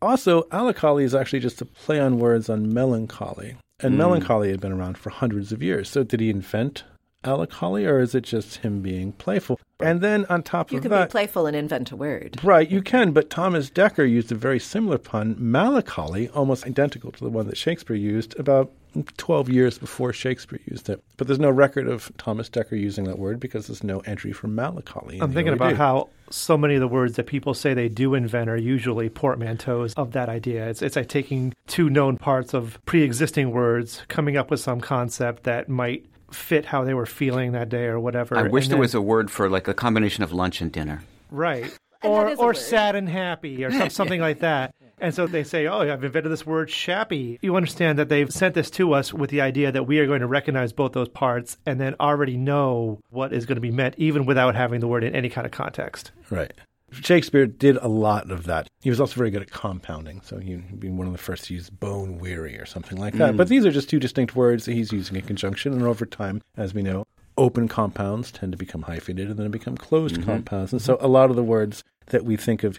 Also, 0.00 0.42
allicholy 0.44 1.04
is 1.04 1.14
actually 1.14 1.40
just 1.40 1.60
a 1.60 1.64
play 1.64 2.00
on 2.00 2.18
words 2.18 2.48
on 2.50 2.72
melancholy. 2.72 3.56
And 3.80 3.94
mm. 3.94 3.98
melancholy 3.98 4.50
had 4.50 4.60
been 4.60 4.72
around 4.72 4.98
for 4.98 5.10
hundreds 5.10 5.52
of 5.52 5.62
years. 5.62 5.88
So, 5.88 6.02
did 6.02 6.20
he 6.20 6.30
invent 6.30 6.84
allicholy 7.24 7.86
or 7.86 8.00
is 8.00 8.14
it 8.14 8.22
just 8.22 8.56
him 8.56 8.80
being 8.80 9.12
playful? 9.12 9.60
And 9.80 10.00
then 10.00 10.26
on 10.28 10.42
top 10.42 10.70
You 10.70 10.78
of 10.78 10.84
that, 10.84 10.88
you 10.88 10.96
can 10.96 11.06
be 11.06 11.10
playful 11.10 11.46
and 11.46 11.56
invent 11.56 11.90
a 11.90 11.96
word. 11.96 12.38
Right, 12.42 12.70
you 12.70 12.82
can, 12.82 13.12
but 13.12 13.30
Thomas 13.30 13.70
Dekker 13.70 14.08
used 14.08 14.30
a 14.30 14.36
very 14.36 14.60
similar 14.60 14.98
pun, 14.98 15.36
melancholy, 15.38 16.28
almost 16.28 16.66
identical 16.66 17.10
to 17.12 17.24
the 17.24 17.30
one 17.30 17.46
that 17.46 17.56
Shakespeare 17.56 17.96
used 17.96 18.38
about 18.38 18.70
12 19.16 19.48
years 19.48 19.78
before 19.78 20.12
Shakespeare 20.12 20.60
used 20.66 20.88
it. 20.88 21.02
But 21.16 21.26
there's 21.26 21.38
no 21.38 21.50
record 21.50 21.88
of 21.88 22.10
Thomas 22.18 22.48
Dekker 22.48 22.78
using 22.78 23.04
that 23.04 23.18
word 23.18 23.40
because 23.40 23.66
there's 23.66 23.82
no 23.84 24.00
entry 24.00 24.32
for 24.32 24.48
melancholy. 24.48 25.18
I'm 25.20 25.32
thinking 25.32 25.54
about 25.54 25.74
OED. 25.74 25.76
how 25.76 26.08
so 26.30 26.56
many 26.56 26.74
of 26.74 26.80
the 26.80 26.88
words 26.88 27.16
that 27.16 27.26
people 27.26 27.54
say 27.54 27.74
they 27.74 27.88
do 27.88 28.14
invent 28.14 28.48
are 28.50 28.56
usually 28.56 29.08
portmanteaus 29.10 29.94
of 29.96 30.12
that 30.12 30.28
idea. 30.28 30.68
It's, 30.68 30.82
it's 30.82 30.96
like 30.96 31.08
taking 31.08 31.54
two 31.66 31.90
known 31.90 32.16
parts 32.16 32.54
of 32.54 32.78
pre 32.86 33.02
existing 33.02 33.50
words, 33.50 34.02
coming 34.08 34.36
up 34.36 34.50
with 34.50 34.60
some 34.60 34.80
concept 34.80 35.44
that 35.44 35.68
might 35.68 36.06
fit 36.30 36.64
how 36.64 36.84
they 36.84 36.94
were 36.94 37.06
feeling 37.06 37.52
that 37.52 37.68
day 37.68 37.84
or 37.84 38.00
whatever. 38.00 38.36
I 38.36 38.42
wish 38.44 38.64
and 38.64 38.72
there 38.72 38.76
then- 38.76 38.80
was 38.80 38.94
a 38.94 39.02
word 39.02 39.30
for 39.30 39.48
like 39.50 39.68
a 39.68 39.74
combination 39.74 40.24
of 40.24 40.32
lunch 40.32 40.60
and 40.60 40.72
dinner. 40.72 41.02
Right. 41.30 41.64
And 42.02 42.12
Or, 42.12 42.24
that 42.24 42.32
is 42.32 42.38
a 42.38 42.42
or 42.42 42.54
sad 42.54 42.96
and 42.96 43.08
happy 43.08 43.64
or 43.64 43.70
some, 43.70 43.90
something 44.00 44.20
like 44.20 44.40
that. 44.40 44.74
And 45.02 45.12
so 45.12 45.26
they 45.26 45.42
say, 45.42 45.66
oh, 45.66 45.80
I've 45.80 46.04
invented 46.04 46.30
this 46.30 46.46
word 46.46 46.68
shappy. 46.68 47.38
You 47.42 47.56
understand 47.56 47.98
that 47.98 48.08
they've 48.08 48.32
sent 48.32 48.54
this 48.54 48.70
to 48.70 48.92
us 48.92 49.12
with 49.12 49.30
the 49.30 49.40
idea 49.40 49.72
that 49.72 49.82
we 49.82 49.98
are 49.98 50.06
going 50.06 50.20
to 50.20 50.28
recognize 50.28 50.72
both 50.72 50.92
those 50.92 51.08
parts 51.08 51.58
and 51.66 51.80
then 51.80 51.96
already 51.98 52.36
know 52.36 53.00
what 53.10 53.32
is 53.32 53.44
going 53.44 53.56
to 53.56 53.60
be 53.60 53.72
meant, 53.72 53.96
even 53.98 54.26
without 54.26 54.54
having 54.54 54.78
the 54.78 54.86
word 54.86 55.02
in 55.02 55.12
any 55.14 55.28
kind 55.28 55.44
of 55.44 55.50
context. 55.50 56.12
Right. 56.30 56.52
Shakespeare 56.92 57.46
did 57.46 57.78
a 57.78 57.88
lot 57.88 58.30
of 58.30 58.44
that. 58.44 58.68
He 58.80 58.90
was 58.90 59.00
also 59.00 59.16
very 59.16 59.30
good 59.30 59.42
at 59.42 59.50
compounding, 59.50 60.20
so 60.20 60.38
he'd 60.38 60.78
be 60.78 60.88
one 60.88 61.08
of 61.08 61.12
the 61.12 61.18
first 61.18 61.46
to 61.46 61.54
use 61.54 61.68
bone 61.68 62.18
weary 62.18 62.56
or 62.58 62.66
something 62.66 62.98
like 62.98 63.14
that. 63.14 63.30
Hmm. 63.30 63.36
But 63.36 63.48
these 63.48 63.66
are 63.66 63.72
just 63.72 63.90
two 63.90 63.98
distinct 63.98 64.36
words 64.36 64.66
that 64.66 64.74
he's 64.74 64.92
using 64.92 65.16
in 65.16 65.22
conjunction, 65.22 65.72
and 65.72 65.82
over 65.82 66.06
time, 66.06 66.42
as 66.56 66.74
we 66.74 66.82
know, 66.82 67.06
open 67.36 67.66
compounds 67.66 68.30
tend 68.30 68.52
to 68.52 68.58
become 68.58 68.82
hyphenated 68.82 69.30
and 69.30 69.38
then 69.38 69.50
become 69.50 69.76
closed 69.76 70.16
mm-hmm. 70.16 70.30
compounds. 70.30 70.72
And 70.72 70.82
so 70.82 70.96
a 71.00 71.08
lot 71.08 71.30
of 71.30 71.36
the 71.36 71.42
words 71.42 71.82
that 72.06 72.24
we 72.24 72.36
think 72.36 72.62
of 72.62 72.78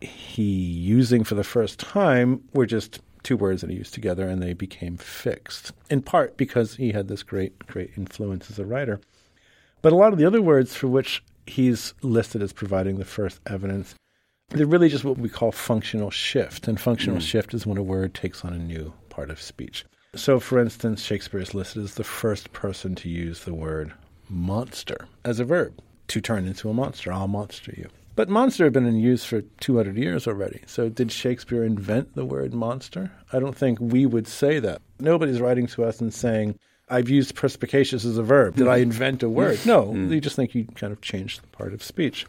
he 0.00 0.42
using 0.42 1.24
for 1.24 1.34
the 1.34 1.44
first 1.44 1.78
time 1.78 2.42
were 2.54 2.66
just 2.66 3.00
two 3.22 3.36
words 3.36 3.60
that 3.60 3.70
he 3.70 3.76
used 3.76 3.94
together 3.94 4.28
and 4.28 4.42
they 4.42 4.54
became 4.54 4.96
fixed, 4.96 5.72
in 5.90 6.02
part 6.02 6.36
because 6.36 6.76
he 6.76 6.92
had 6.92 7.08
this 7.08 7.22
great, 7.22 7.66
great 7.66 7.92
influence 7.96 8.50
as 8.50 8.58
a 8.58 8.64
writer. 8.64 9.00
But 9.82 9.92
a 9.92 9.96
lot 9.96 10.12
of 10.12 10.18
the 10.18 10.26
other 10.26 10.42
words 10.42 10.74
for 10.74 10.88
which 10.88 11.22
he's 11.46 11.94
listed 12.02 12.42
as 12.42 12.52
providing 12.52 12.98
the 12.98 13.04
first 13.04 13.40
evidence, 13.46 13.94
they're 14.50 14.66
really 14.66 14.88
just 14.88 15.04
what 15.04 15.18
we 15.18 15.28
call 15.28 15.52
functional 15.52 16.10
shift. 16.10 16.68
And 16.68 16.80
functional 16.80 17.16
hmm. 17.16 17.24
shift 17.24 17.54
is 17.54 17.66
when 17.66 17.78
a 17.78 17.82
word 17.82 18.14
takes 18.14 18.44
on 18.44 18.52
a 18.52 18.58
new 18.58 18.92
part 19.08 19.30
of 19.30 19.40
speech. 19.40 19.84
So, 20.16 20.40
for 20.40 20.58
instance, 20.58 21.02
Shakespeare 21.02 21.40
is 21.40 21.54
listed 21.54 21.84
as 21.84 21.94
the 21.94 22.04
first 22.04 22.52
person 22.52 22.94
to 22.96 23.08
use 23.08 23.44
the 23.44 23.54
word 23.54 23.92
monster 24.28 25.06
as 25.24 25.38
a 25.38 25.44
verb 25.44 25.80
to 26.08 26.20
turn 26.20 26.46
into 26.46 26.68
a 26.68 26.74
monster. 26.74 27.12
I'll 27.12 27.28
monster 27.28 27.72
you. 27.76 27.88
But 28.16 28.28
monster 28.28 28.64
had 28.64 28.72
been 28.72 28.86
in 28.86 28.98
use 28.98 29.24
for 29.24 29.42
200 29.60 29.96
years 29.96 30.26
already. 30.26 30.62
So, 30.66 30.88
did 30.88 31.12
Shakespeare 31.12 31.64
invent 31.64 32.14
the 32.14 32.24
word 32.24 32.52
monster? 32.52 33.12
I 33.32 33.38
don't 33.38 33.56
think 33.56 33.78
we 33.80 34.06
would 34.06 34.26
say 34.26 34.58
that. 34.58 34.82
Nobody's 34.98 35.40
writing 35.40 35.66
to 35.68 35.84
us 35.84 36.00
and 36.00 36.12
saying, 36.12 36.58
I've 36.88 37.08
used 37.08 37.36
perspicacious 37.36 38.04
as 38.04 38.18
a 38.18 38.22
verb. 38.22 38.56
Did 38.56 38.68
I 38.68 38.80
mm. 38.80 38.82
invent 38.82 39.22
a 39.22 39.28
word? 39.28 39.58
Mm. 39.58 39.66
No, 39.66 39.86
mm. 39.86 40.10
you 40.10 40.20
just 40.20 40.36
think 40.36 40.54
you 40.54 40.64
kind 40.74 40.92
of 40.92 41.00
changed 41.00 41.42
the 41.42 41.46
part 41.48 41.72
of 41.72 41.82
speech. 41.82 42.26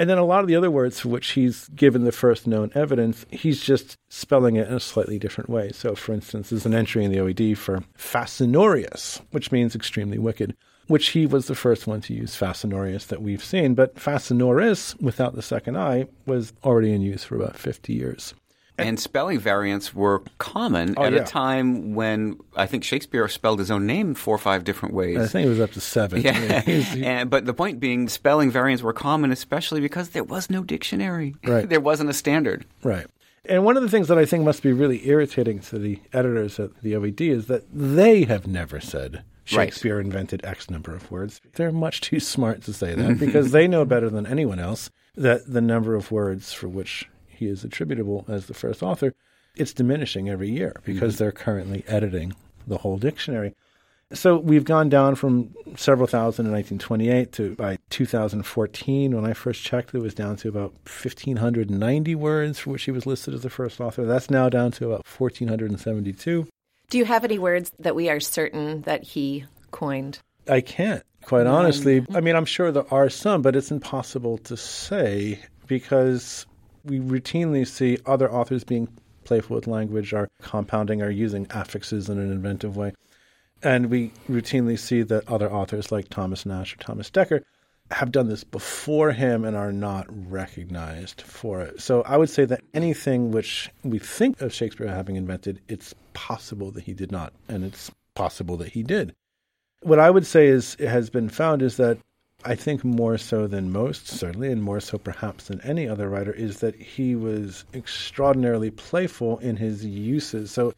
And 0.00 0.08
then 0.08 0.18
a 0.18 0.24
lot 0.24 0.40
of 0.40 0.46
the 0.46 0.56
other 0.56 0.70
words 0.70 0.98
for 0.98 1.10
which 1.10 1.32
he's 1.32 1.68
given 1.68 2.04
the 2.04 2.10
first 2.10 2.46
known 2.46 2.72
evidence, 2.74 3.26
he's 3.30 3.60
just 3.60 3.98
spelling 4.08 4.56
it 4.56 4.66
in 4.66 4.72
a 4.72 4.80
slightly 4.80 5.18
different 5.18 5.50
way. 5.50 5.72
So, 5.72 5.94
for 5.94 6.14
instance, 6.14 6.48
there's 6.48 6.64
an 6.64 6.74
entry 6.74 7.04
in 7.04 7.12
the 7.12 7.18
OED 7.18 7.58
for 7.58 7.84
fascinorious, 7.94 9.20
which 9.30 9.52
means 9.52 9.74
extremely 9.74 10.18
wicked, 10.18 10.56
which 10.90 11.10
he 11.10 11.24
was 11.24 11.46
the 11.46 11.54
first 11.54 11.86
one 11.86 12.00
to 12.00 12.12
use 12.12 12.34
fascinorious 12.34 13.06
that 13.06 13.22
we've 13.22 13.44
seen. 13.44 13.74
But 13.74 13.94
fascinoris, 13.94 15.00
without 15.00 15.36
the 15.36 15.42
second 15.42 15.78
I, 15.78 16.08
was 16.26 16.52
already 16.64 16.92
in 16.92 17.00
use 17.00 17.22
for 17.22 17.36
about 17.36 17.56
50 17.56 17.92
years. 17.92 18.34
And 18.76 18.98
spelling 18.98 19.38
variants 19.38 19.94
were 19.94 20.24
common 20.38 20.94
Oh, 20.96 21.04
at 21.04 21.12
yeah. 21.12 21.20
a 21.20 21.24
time 21.24 21.94
when 21.94 22.40
I 22.56 22.66
think 22.66 22.82
Shakespeare 22.82 23.28
spelled 23.28 23.60
his 23.60 23.70
own 23.70 23.86
name 23.86 24.14
four 24.14 24.34
or 24.34 24.38
five 24.38 24.64
different 24.64 24.92
ways. 24.94 25.18
I 25.18 25.26
think 25.28 25.46
it 25.46 25.50
was 25.50 25.60
up 25.60 25.70
to 25.72 25.80
seven. 25.80 26.22
Yeah, 26.22 26.62
and, 26.66 27.30
but 27.30 27.44
the 27.44 27.54
point 27.54 27.78
being, 27.78 28.08
spelling 28.08 28.50
variants 28.50 28.82
were 28.82 28.92
common, 28.92 29.30
especially 29.30 29.80
because 29.80 30.08
there 30.08 30.24
was 30.24 30.50
no 30.50 30.64
dictionary. 30.64 31.36
Right. 31.44 31.68
there 31.68 31.78
wasn't 31.80 32.10
a 32.10 32.14
standard. 32.14 32.64
Right. 32.82 33.06
And 33.44 33.64
one 33.64 33.76
of 33.76 33.84
the 33.84 33.88
things 33.88 34.08
that 34.08 34.18
I 34.18 34.24
think 34.24 34.44
must 34.44 34.62
be 34.62 34.72
really 34.72 35.06
irritating 35.06 35.60
to 35.60 35.78
the 35.78 36.00
editors 36.12 36.58
at 36.58 36.82
the 36.82 36.94
OED 36.94 37.20
is 37.20 37.46
that 37.46 37.64
they 37.72 38.24
have 38.24 38.48
never 38.48 38.80
said 38.80 39.22
Right. 39.52 39.66
Shakespeare 39.66 40.00
invented 40.00 40.44
X 40.44 40.70
number 40.70 40.94
of 40.94 41.10
words. 41.10 41.40
They're 41.54 41.72
much 41.72 42.00
too 42.00 42.20
smart 42.20 42.62
to 42.64 42.72
say 42.72 42.94
that 42.94 43.18
because 43.20 43.52
they 43.52 43.66
know 43.66 43.84
better 43.84 44.08
than 44.08 44.26
anyone 44.26 44.58
else 44.58 44.90
that 45.16 45.52
the 45.52 45.60
number 45.60 45.94
of 45.94 46.12
words 46.12 46.52
for 46.52 46.68
which 46.68 47.08
he 47.26 47.46
is 47.46 47.64
attributable 47.64 48.24
as 48.28 48.46
the 48.46 48.54
first 48.54 48.82
author, 48.82 49.14
it's 49.56 49.72
diminishing 49.72 50.28
every 50.28 50.50
year 50.50 50.80
because 50.84 51.14
mm-hmm. 51.14 51.24
they're 51.24 51.32
currently 51.32 51.84
editing 51.86 52.34
the 52.66 52.78
whole 52.78 52.98
dictionary. 52.98 53.54
So 54.12 54.38
we've 54.38 54.64
gone 54.64 54.88
down 54.88 55.14
from 55.14 55.54
several 55.76 56.08
thousand 56.08 56.46
in 56.46 56.52
1928 56.52 57.32
to 57.32 57.54
by 57.54 57.78
2014, 57.90 59.14
when 59.14 59.24
I 59.24 59.34
first 59.34 59.62
checked, 59.62 59.94
it 59.94 60.00
was 60.00 60.14
down 60.14 60.34
to 60.38 60.48
about 60.48 60.72
1,590 60.84 62.14
words 62.16 62.58
for 62.58 62.70
which 62.70 62.84
he 62.84 62.90
was 62.90 63.06
listed 63.06 63.34
as 63.34 63.42
the 63.42 63.50
first 63.50 63.80
author. 63.80 64.04
That's 64.04 64.28
now 64.28 64.48
down 64.48 64.72
to 64.72 64.86
about 64.86 65.06
1,472. 65.06 66.48
Do 66.90 66.98
you 66.98 67.04
have 67.04 67.24
any 67.24 67.38
words 67.38 67.72
that 67.78 67.94
we 67.94 68.10
are 68.10 68.20
certain 68.20 68.82
that 68.82 69.04
he 69.04 69.44
coined? 69.70 70.18
I 70.48 70.60
can't, 70.60 71.04
quite 71.22 71.46
honestly. 71.46 72.04
I 72.12 72.20
mean, 72.20 72.34
I'm 72.34 72.44
sure 72.44 72.72
there 72.72 72.92
are 72.92 73.08
some, 73.08 73.42
but 73.42 73.54
it's 73.54 73.70
impossible 73.70 74.38
to 74.38 74.56
say 74.56 75.38
because 75.68 76.46
we 76.84 76.98
routinely 76.98 77.66
see 77.66 77.98
other 78.06 78.30
authors 78.30 78.64
being 78.64 78.88
playful 79.22 79.54
with 79.54 79.68
language, 79.68 80.12
are 80.12 80.28
compounding, 80.42 81.00
are 81.00 81.10
using 81.10 81.46
affixes 81.50 82.08
in 82.08 82.18
an 82.18 82.32
inventive 82.32 82.76
way. 82.76 82.92
And 83.62 83.86
we 83.86 84.10
routinely 84.28 84.76
see 84.76 85.02
that 85.02 85.28
other 85.28 85.52
authors 85.52 85.92
like 85.92 86.08
Thomas 86.08 86.44
Nash 86.44 86.74
or 86.74 86.78
Thomas 86.78 87.08
Dekker 87.10 87.42
have 87.90 88.12
done 88.12 88.28
this 88.28 88.44
before 88.44 89.12
him 89.12 89.44
and 89.44 89.56
are 89.56 89.72
not 89.72 90.06
recognized 90.30 91.22
for 91.22 91.60
it. 91.60 91.80
So 91.80 92.02
I 92.02 92.16
would 92.16 92.30
say 92.30 92.44
that 92.44 92.62
anything 92.72 93.32
which 93.32 93.68
we 93.82 93.98
think 93.98 94.40
of 94.40 94.54
Shakespeare 94.54 94.86
having 94.86 95.16
invented, 95.16 95.60
it's 95.68 95.94
possible 96.12 96.70
that 96.72 96.84
he 96.84 96.94
did 96.94 97.10
not, 97.10 97.32
and 97.48 97.64
it's 97.64 97.90
possible 98.14 98.56
that 98.58 98.68
he 98.68 98.82
did. 98.82 99.14
What 99.82 99.98
I 99.98 100.10
would 100.10 100.26
say 100.26 100.46
is 100.46 100.76
it 100.78 100.88
has 100.88 101.10
been 101.10 101.28
found 101.28 101.62
is 101.62 101.76
that 101.78 101.98
I 102.44 102.54
think 102.54 102.84
more 102.84 103.18
so 103.18 103.46
than 103.46 103.72
most, 103.72 104.06
certainly, 104.06 104.50
and 104.50 104.62
more 104.62 104.80
so 104.80 104.96
perhaps 104.96 105.48
than 105.48 105.60
any 105.62 105.88
other 105.88 106.08
writer, 106.08 106.32
is 106.32 106.60
that 106.60 106.74
he 106.74 107.14
was 107.14 107.64
extraordinarily 107.74 108.70
playful 108.70 109.38
in 109.38 109.56
his 109.56 109.84
uses. 109.84 110.50
So 110.50 110.74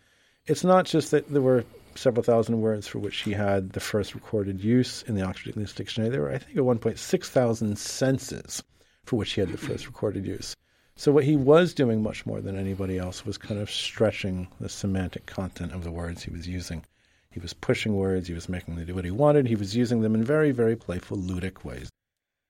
it's 0.47 0.65
not 0.65 0.87
just 0.87 1.11
that 1.11 1.29
there 1.29 1.43
were 1.43 1.65
several 1.99 2.23
thousand 2.23 2.61
words 2.61 2.87
for 2.87 2.99
which 2.99 3.21
he 3.21 3.33
had 3.33 3.71
the 3.71 3.81
first 3.81 4.15
recorded 4.15 4.63
use 4.63 5.03
in 5.03 5.15
the 5.15 5.23
Oxford 5.23 5.57
English 5.57 5.75
Dictionary. 5.75 6.11
There 6.11 6.23
were, 6.23 6.33
I 6.33 6.39
think, 6.39 6.57
at 6.57 6.65
one 6.65 6.79
point, 6.79 6.99
6,000 6.99 7.79
senses 7.79 8.63
for 9.05 9.17
which 9.17 9.33
he 9.33 9.41
had 9.41 9.51
the 9.51 9.59
first 9.59 9.87
recorded 9.87 10.27
use. 10.27 10.55
So 10.97 11.11
what 11.11 11.25
he 11.25 11.37
was 11.37 11.75
doing 11.75 12.03
much 12.03 12.27
more 12.27 12.41
than 12.41 12.57
anybody 12.57 12.99
else 12.99 13.25
was 13.25 13.39
kind 13.39 13.61
of 13.61 13.71
stretching 13.71 14.49
the 14.61 14.69
semantic 14.69 15.27
content 15.27 15.73
of 15.73 15.85
the 15.85 15.91
words 15.91 16.23
he 16.23 16.31
was 16.31 16.47
using. 16.47 16.85
He 17.31 17.41
was 17.41 17.55
pushing 17.55 17.97
words, 17.97 18.29
he 18.29 18.35
was 18.35 18.49
making 18.49 18.77
them 18.77 18.85
do 18.85 18.95
what 18.95 19.07
he 19.07 19.11
wanted, 19.11 19.47
he 19.47 19.57
was 19.57 19.75
using 19.75 20.03
them 20.03 20.15
in 20.15 20.23
very, 20.23 20.51
very 20.51 20.77
playful, 20.77 21.17
ludic 21.17 21.65
ways. 21.65 21.89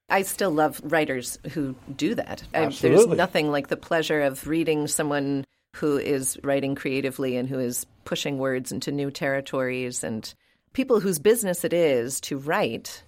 I 0.09 0.23
still 0.23 0.51
love 0.51 0.81
writers 0.85 1.39
who 1.53 1.75
do 1.97 2.15
that. 2.17 2.43
I- 2.53 2.69
there's 2.69 3.07
nothing 3.07 3.51
like 3.51 3.69
the 3.69 3.77
pleasure 3.77 4.21
of 4.21 4.47
reading 4.47 4.89
someone 4.89 5.47
who 5.77 5.97
is 5.97 6.39
writing 6.43 6.75
creatively 6.75 7.37
and 7.37 7.49
who 7.49 7.59
is 7.59 7.87
pushing 8.05 8.39
words 8.39 8.73
into 8.73 8.93
new 8.93 9.11
territories 9.11 10.05
and 10.05 10.35
people 10.73 11.01
whose 11.01 11.19
business 11.19 11.65
it 11.65 11.73
is 11.73 12.21
to 12.21 12.39
write. 12.39 13.03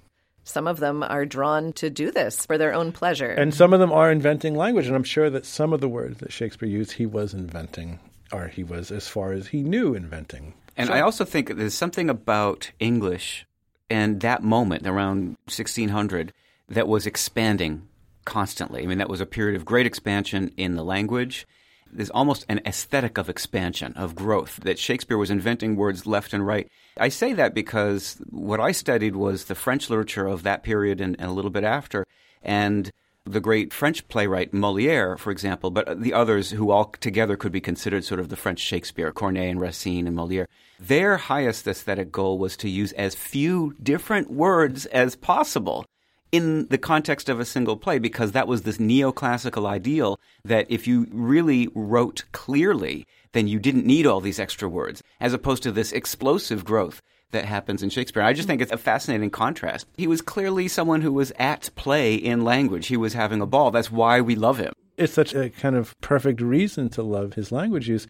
Some 0.45 0.67
of 0.67 0.79
them 0.79 1.03
are 1.03 1.25
drawn 1.25 1.73
to 1.75 1.89
do 1.89 2.11
this 2.11 2.45
for 2.45 2.59
their 2.59 2.75
own 2.75 2.93
pleasure. 2.93 3.31
And 3.31 3.55
some 3.55 3.73
of 3.73 3.81
them 3.81 3.93
are 3.93 4.11
inventing 4.11 4.55
language, 4.55 4.87
and 4.87 4.95
I'm 4.95 5.05
sure 5.05 5.31
that 5.31 5.47
some 5.47 5.73
of 5.73 5.81
the 5.81 5.89
words 5.89 6.19
that 6.19 6.33
Shakespeare 6.33 6.69
used, 6.69 6.93
he 6.93 7.07
was 7.07 7.33
inventing, 7.33 7.99
or 8.31 8.49
he 8.49 8.63
was, 8.63 8.91
as 8.91 9.09
far 9.09 9.33
as 9.33 9.47
he 9.47 9.63
knew, 9.63 9.95
inventing. 9.95 10.53
And 10.77 10.91
I 10.91 11.01
also 11.01 11.25
think 11.25 11.57
there's 11.57 11.75
something 11.75 12.11
about 12.11 12.73
English 12.79 13.47
and 13.89 14.21
that 14.21 14.43
moment 14.43 14.87
around 14.87 15.37
1600 15.47 16.33
that 16.69 16.89
was 16.89 17.07
expanding 17.07 17.89
constantly. 18.25 18.83
I 18.83 18.87
mean, 18.87 18.99
that 18.99 19.09
was 19.09 19.21
a 19.21 19.27
period 19.27 19.57
of 19.57 19.65
great 19.65 19.87
expansion 19.87 20.51
in 20.57 20.75
the 20.75 20.85
language. 20.85 21.47
There's 21.95 22.11
almost 22.11 22.45
an 22.49 22.61
aesthetic 22.67 23.19
of 23.19 23.29
expansion, 23.29 23.93
of 23.95 24.15
growth, 24.15 24.57
that 24.65 24.79
Shakespeare 24.79 25.17
was 25.17 25.31
inventing 25.31 25.77
words 25.77 26.07
left 26.07 26.33
and 26.33 26.47
right. 26.47 26.69
I 26.97 27.09
say 27.09 27.33
that 27.35 27.55
because 27.55 28.21
what 28.31 28.61
I 28.61 28.73
studied 28.73 29.17
was 29.17 29.45
the 29.45 29.55
French 29.55 29.89
literature 29.89 30.27
of 30.27 30.43
that 30.43 30.63
period 30.63 31.01
and, 31.01 31.17
and 31.19 31.31
a 31.31 31.33
little 31.33 31.51
bit 31.51 31.65
after. 31.65 32.05
And 32.43 32.91
the 33.25 33.41
great 33.41 33.73
French 33.73 34.07
playwright 34.09 34.53
Moliere, 34.53 35.17
for 35.17 35.31
example, 35.31 35.71
but 35.71 36.03
the 36.03 36.13
others 36.13 36.51
who 36.51 36.71
all 36.71 36.87
together 37.01 37.37
could 37.37 37.53
be 37.53 37.61
considered 37.61 38.05
sort 38.05 38.21
of 38.21 38.29
the 38.29 38.37
French 38.37 38.59
Shakespeare, 38.59 39.13
Corneille 39.13 39.51
and 39.51 39.61
Racine 39.61 40.07
and 40.07 40.15
Moliere, 40.15 40.49
their 40.79 41.17
highest 41.17 41.67
aesthetic 41.67 42.13
goal 42.13 42.39
was 42.39 42.57
to 42.59 42.69
use 42.69 42.93
as 42.93 43.15
few 43.15 43.75
different 43.83 44.31
words 44.31 44.85
as 44.87 45.17
possible 45.17 45.87
in 46.35 46.67
the 46.67 46.79
context 46.79 47.29
of 47.29 47.39
a 47.39 47.45
single 47.45 47.77
play 47.77 48.01
because 48.01 48.33
that 48.33 48.49
was 48.49 48.63
this 48.63 48.79
neoclassical 48.79 49.67
ideal 49.67 50.19
that 50.45 50.67
if 50.69 50.85
you 50.85 51.07
really 51.13 51.69
wrote 51.77 52.25
clearly, 52.33 53.07
then 53.35 53.47
you 53.47 53.61
didn't 53.61 53.87
need 53.87 54.05
all 54.05 54.21
these 54.21 54.41
extra 54.41 54.69
words, 54.69 55.01
as 55.21 55.33
opposed 55.33 55.63
to 55.63 55.71
this 55.71 55.93
explosive 55.93 56.65
growth 56.65 57.01
that 57.31 57.45
happens 57.45 57.85
in 57.85 57.89
Shakespeare. 57.91 58.25
I 58.25 58.33
just 58.33 58.49
think 58.49 58.61
it's 58.61 58.73
a 58.73 58.77
fascinating 58.77 59.31
contrast. 59.31 59.87
He 59.97 60.09
was 60.09 60.23
clearly 60.23 60.67
someone 60.67 61.03
who 61.03 61.13
was 61.13 61.33
at 61.39 61.71
play 61.77 62.17
in 62.17 62.43
language. 62.43 62.89
He 62.89 62.97
was 62.97 63.13
having 63.13 63.41
a 63.41 63.47
ball. 63.47 63.71
That's 63.71 63.93
why 63.93 64.21
we 64.21 64.35
love 64.35 64.59
him. 64.59 64.73
It's 64.97 65.13
such 65.13 65.35
a 65.35 65.51
kind 65.51 65.77
of 65.77 65.95
perfect 66.01 66.41
reason 66.41 66.89
to 66.91 67.03
love 67.05 67.35
his 67.35 67.53
language 67.53 67.89
use. 67.89 68.09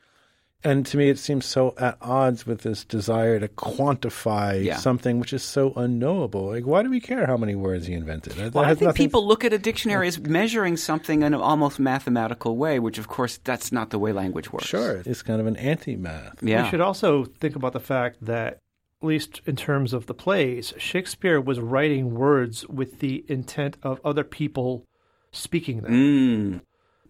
And 0.67 0.87
to 0.87 0.97
me, 0.97 1.11
it 1.11 1.19
seems 1.19 1.45
so 1.45 1.75
at 1.79 1.99
odds 2.01 2.47
with 2.47 2.63
this 2.63 2.85
desire 2.85 3.39
to 3.39 3.49
quantify 3.49 4.65
Yeah. 4.65 4.77
something 4.79 5.21
which 5.21 5.33
is 5.35 5.43
so 5.43 5.73
unknowable. 5.77 6.47
Like, 6.47 6.65
why 6.65 6.83
do 6.83 6.89
we 6.89 7.01
care 7.01 7.27
how 7.27 7.37
many 7.37 7.55
words 7.55 7.87
he 7.87 7.93
invented? 7.93 8.33
That 8.35 8.55
Well, 8.55 8.65
I 8.65 8.69
think 8.69 8.83
nothing- 8.83 8.97
people 9.05 9.27
look 9.27 9.45
at 9.45 9.53
a 9.53 9.59
dictionary 9.59 10.09
as 10.09 10.19
measuring 10.19 10.77
something 10.79 11.21
in 11.23 11.35
an 11.35 11.41
almost 11.41 11.79
mathematical 11.79 12.57
way, 12.57 12.79
which, 12.79 12.99
of 12.99 13.09
course, 13.09 13.39
that's 13.45 13.73
not 13.73 13.91
the 13.91 13.99
way 13.99 14.13
language 14.13 14.53
works. 14.53 14.67
Sure, 14.67 15.03
it's 15.05 15.23
kind 15.23 15.41
of 15.41 15.47
an 15.47 15.57
anti-math. 15.57 16.43
Yeah. 16.43 16.65
We 16.65 16.71
should 16.71 16.81
also 16.81 17.25
think 17.25 17.57
about 17.57 17.75
the 17.75 17.81
fact 17.81 18.25
that, 18.25 18.59
at 19.03 19.07
least 19.07 19.43
in 19.45 19.57
terms 19.57 19.93
of 19.93 20.07
the 20.07 20.15
plays, 20.15 20.73
Shakespeare 20.79 21.39
was 21.41 21.61
writing 21.61 22.15
words 22.15 22.67
with 22.69 23.01
the 23.01 23.23
intent 23.29 23.77
of 23.83 24.01
other 24.03 24.25
people 24.25 24.87
speaking 25.31 25.83
them. 25.83 25.93
Mm. 25.93 26.61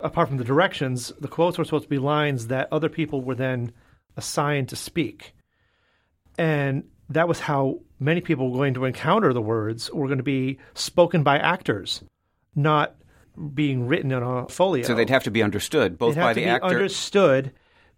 Apart 0.00 0.28
from 0.28 0.36
the 0.36 0.44
directions, 0.44 1.12
the 1.20 1.28
quotes 1.28 1.56
were 1.56 1.64
supposed 1.64 1.84
to 1.84 1.88
be 1.88 1.98
lines 1.98 2.48
that 2.48 2.68
other 2.72 2.88
people 2.88 3.22
were 3.22 3.34
then 3.34 3.72
assigned 4.16 4.68
to 4.68 4.76
speak. 4.76 5.34
And 6.36 6.84
that 7.08 7.28
was 7.28 7.40
how 7.40 7.80
many 8.00 8.20
people 8.20 8.50
were 8.50 8.58
going 8.58 8.74
to 8.74 8.84
encounter 8.84 9.32
the 9.32 9.40
words 9.40 9.90
were 9.90 10.06
going 10.06 10.18
to 10.18 10.24
be 10.24 10.58
spoken 10.74 11.22
by 11.22 11.38
actors, 11.38 12.02
not 12.54 12.96
being 13.54 13.86
written 13.86 14.12
on 14.12 14.44
a 14.44 14.48
folio. 14.48 14.84
So 14.84 14.94
they'd 14.94 15.10
have 15.10 15.24
to 15.24 15.30
be 15.30 15.42
understood 15.42 15.98
both 15.98 16.16
by 16.16 16.32
to 16.32 16.40
the 16.40 16.44
be 16.44 16.50
actor. 16.50 16.66
understood, 16.66 17.52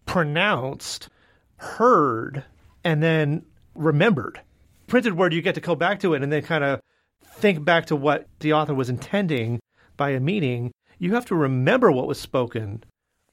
pronounced, 0.05 1.09
heard, 1.57 2.43
and 2.83 3.01
then 3.01 3.45
remembered. 3.75 4.41
Printed 4.87 5.15
word, 5.17 5.33
you 5.33 5.41
get 5.41 5.55
to 5.55 5.61
go 5.61 5.75
back 5.75 5.99
to 6.01 6.13
it 6.13 6.23
and 6.23 6.31
then 6.31 6.41
kind 6.41 6.63
of 6.63 6.81
think 7.23 7.63
back 7.63 7.87
to 7.87 7.95
what 7.95 8.27
the 8.39 8.53
author 8.53 8.73
was 8.73 8.89
intending 8.89 9.59
by 9.95 10.11
a 10.11 10.19
meaning. 10.19 10.71
You 10.99 11.13
have 11.13 11.25
to 11.25 11.35
remember 11.35 11.91
what 11.91 12.07
was 12.07 12.19
spoken 12.19 12.83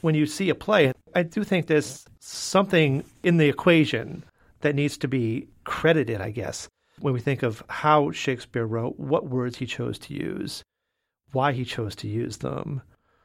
when 0.00 0.14
you 0.14 0.26
see 0.26 0.50
a 0.50 0.54
play. 0.54 0.92
I 1.14 1.22
do 1.22 1.44
think 1.44 1.66
there's 1.66 2.04
something 2.20 3.04
in 3.22 3.36
the 3.38 3.48
equation 3.48 4.24
that 4.60 4.74
needs 4.74 4.98
to 4.98 5.08
be 5.08 5.48
credited, 5.64 6.20
I 6.20 6.30
guess, 6.30 6.68
when 7.00 7.14
we 7.14 7.20
think 7.20 7.42
of 7.42 7.62
how 7.68 8.10
Shakespeare 8.10 8.66
wrote, 8.66 8.98
what 8.98 9.28
words 9.28 9.56
he 9.56 9.66
chose 9.66 9.98
to 10.00 10.14
use, 10.14 10.62
why 11.32 11.52
he 11.52 11.64
chose 11.64 11.94
to 11.96 12.08
use 12.08 12.38
them. 12.38 12.82